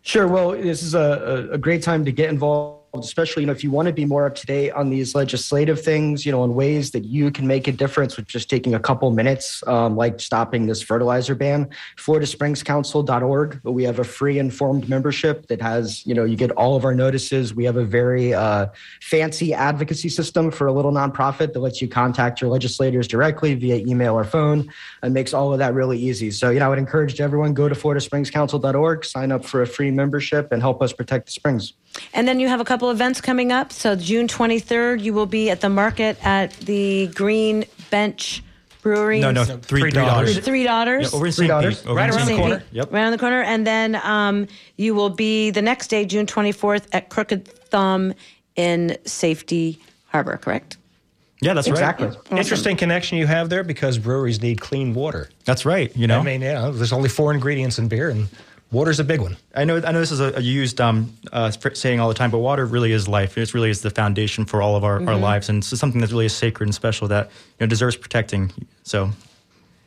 [0.09, 0.27] Sure.
[0.27, 3.71] Well, this is a, a great time to get involved especially you know if you
[3.71, 6.91] want to be more up to date on these legislative things you know in ways
[6.91, 10.67] that you can make a difference with just taking a couple minutes um, like stopping
[10.67, 11.69] this fertilizer ban.
[11.97, 16.85] floridaspringscouncil.org we have a free informed membership that has you know you get all of
[16.85, 17.55] our notices.
[17.55, 18.67] We have a very uh,
[19.01, 23.77] fancy advocacy system for a little nonprofit that lets you contact your legislators directly via
[23.77, 24.71] email or phone.
[25.03, 26.31] And makes all of that really easy.
[26.31, 29.91] So you know i would encourage everyone go to floridaspringscouncil.org sign up for a free
[29.91, 31.75] membership and help us protect the springs
[32.13, 33.73] and then you have a couple events coming up.
[33.73, 38.43] So June 23rd, you will be at the market at the Green Bench
[38.83, 39.21] Brewery.
[39.21, 40.39] No, no, three, three daughters.
[40.39, 41.11] Three daughters.
[41.11, 41.51] Yeah, over in St.
[41.61, 41.85] Pete.
[41.87, 42.63] Right around the corner.
[42.73, 42.93] Yep.
[42.93, 43.43] Right around the corner.
[43.43, 48.15] And then um, you will be the next day, June 24th, at Crooked Thumb
[48.57, 50.77] in Safety Harbor, correct?
[51.41, 52.09] Yeah, that's exactly.
[52.09, 52.17] right.
[52.17, 52.39] Awesome.
[52.39, 55.29] Interesting connection you have there because breweries need clean water.
[55.45, 55.95] That's right.
[55.97, 58.29] You know, I mean, yeah, there's only four ingredients in beer, and
[58.71, 59.37] Water's a big one.
[59.55, 59.77] I know.
[59.77, 62.67] I know this is a, a used um, uh, saying all the time, but water
[62.67, 63.39] really is life.
[63.39, 65.09] It really is the foundation for all of our, mm-hmm.
[65.09, 68.53] our lives, and it's something that's really sacred and special that you know deserves protecting.
[68.83, 69.11] So,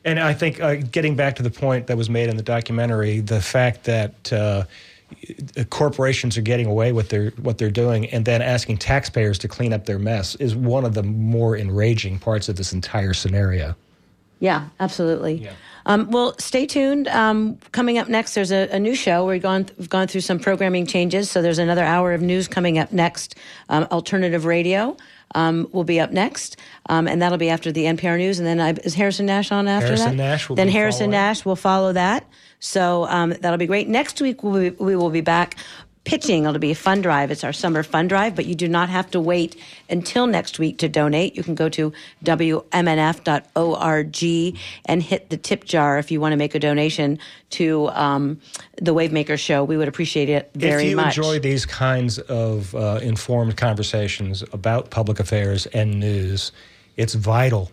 [0.04, 3.20] and I think uh, getting back to the point that was made in the documentary,
[3.20, 4.64] the fact that uh,
[5.70, 9.74] corporations are getting away with their what they're doing, and then asking taxpayers to clean
[9.74, 13.76] up their mess is one of the more enraging parts of this entire scenario.
[14.40, 15.48] Yeah, absolutely.
[15.86, 17.08] Um, well, stay tuned.
[17.08, 19.26] Um, coming up next, there's a, a new show.
[19.26, 22.78] We've gone we've gone through some programming changes, so there's another hour of news coming
[22.78, 23.36] up next.
[23.70, 24.98] Um, alternative radio
[25.36, 26.58] um, will be up next,
[26.88, 28.40] um, and that'll be after the NPR news.
[28.40, 30.24] And then I, is Harrison Nash on after Harrison that?
[30.24, 31.12] Nash will then Harrison following.
[31.12, 32.28] Nash will follow that.
[32.60, 33.88] So um, that'll be great.
[33.88, 35.56] Next week we'll be, we will be back
[36.04, 36.46] pitching.
[36.46, 37.30] It'll be a fund drive.
[37.32, 39.56] It's our summer fund drive, but you do not have to wait
[39.90, 41.36] until next week to donate.
[41.36, 41.94] You can go to
[42.24, 42.68] wmnf.org
[44.86, 47.20] and hit the tip jar if you want to make a donation
[47.52, 48.42] to um,
[48.82, 49.64] the Wavemaker Show.
[49.64, 50.84] We would appreciate it very much.
[50.84, 51.18] if you much.
[51.18, 56.52] enjoy these kinds of uh, informed conversations about public affairs and news,
[56.98, 57.72] it's vital.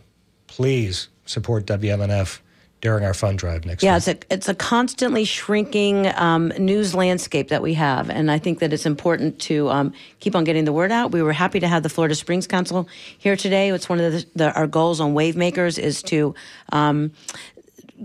[0.48, 2.40] Please support WMNF
[2.80, 3.96] during our fund drive next yeah, week.
[3.96, 8.60] it's a it's a constantly shrinking um, news landscape that we have, and I think
[8.60, 11.10] that it's important to um, keep on getting the word out.
[11.12, 13.70] We were happy to have the Florida Springs Council here today.
[13.70, 16.34] It's one of the, the, our goals on Wavemakers is to
[16.70, 17.12] um,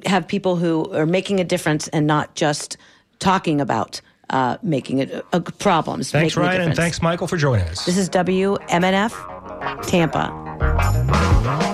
[0.06, 2.78] have people who are making a difference and not just
[3.20, 6.12] talking about uh, making it uh, problems.
[6.12, 7.86] Thanks, Ryan, and thanks, Michael, for joining us.
[7.86, 9.14] This is WMNF
[9.88, 11.73] Tampa.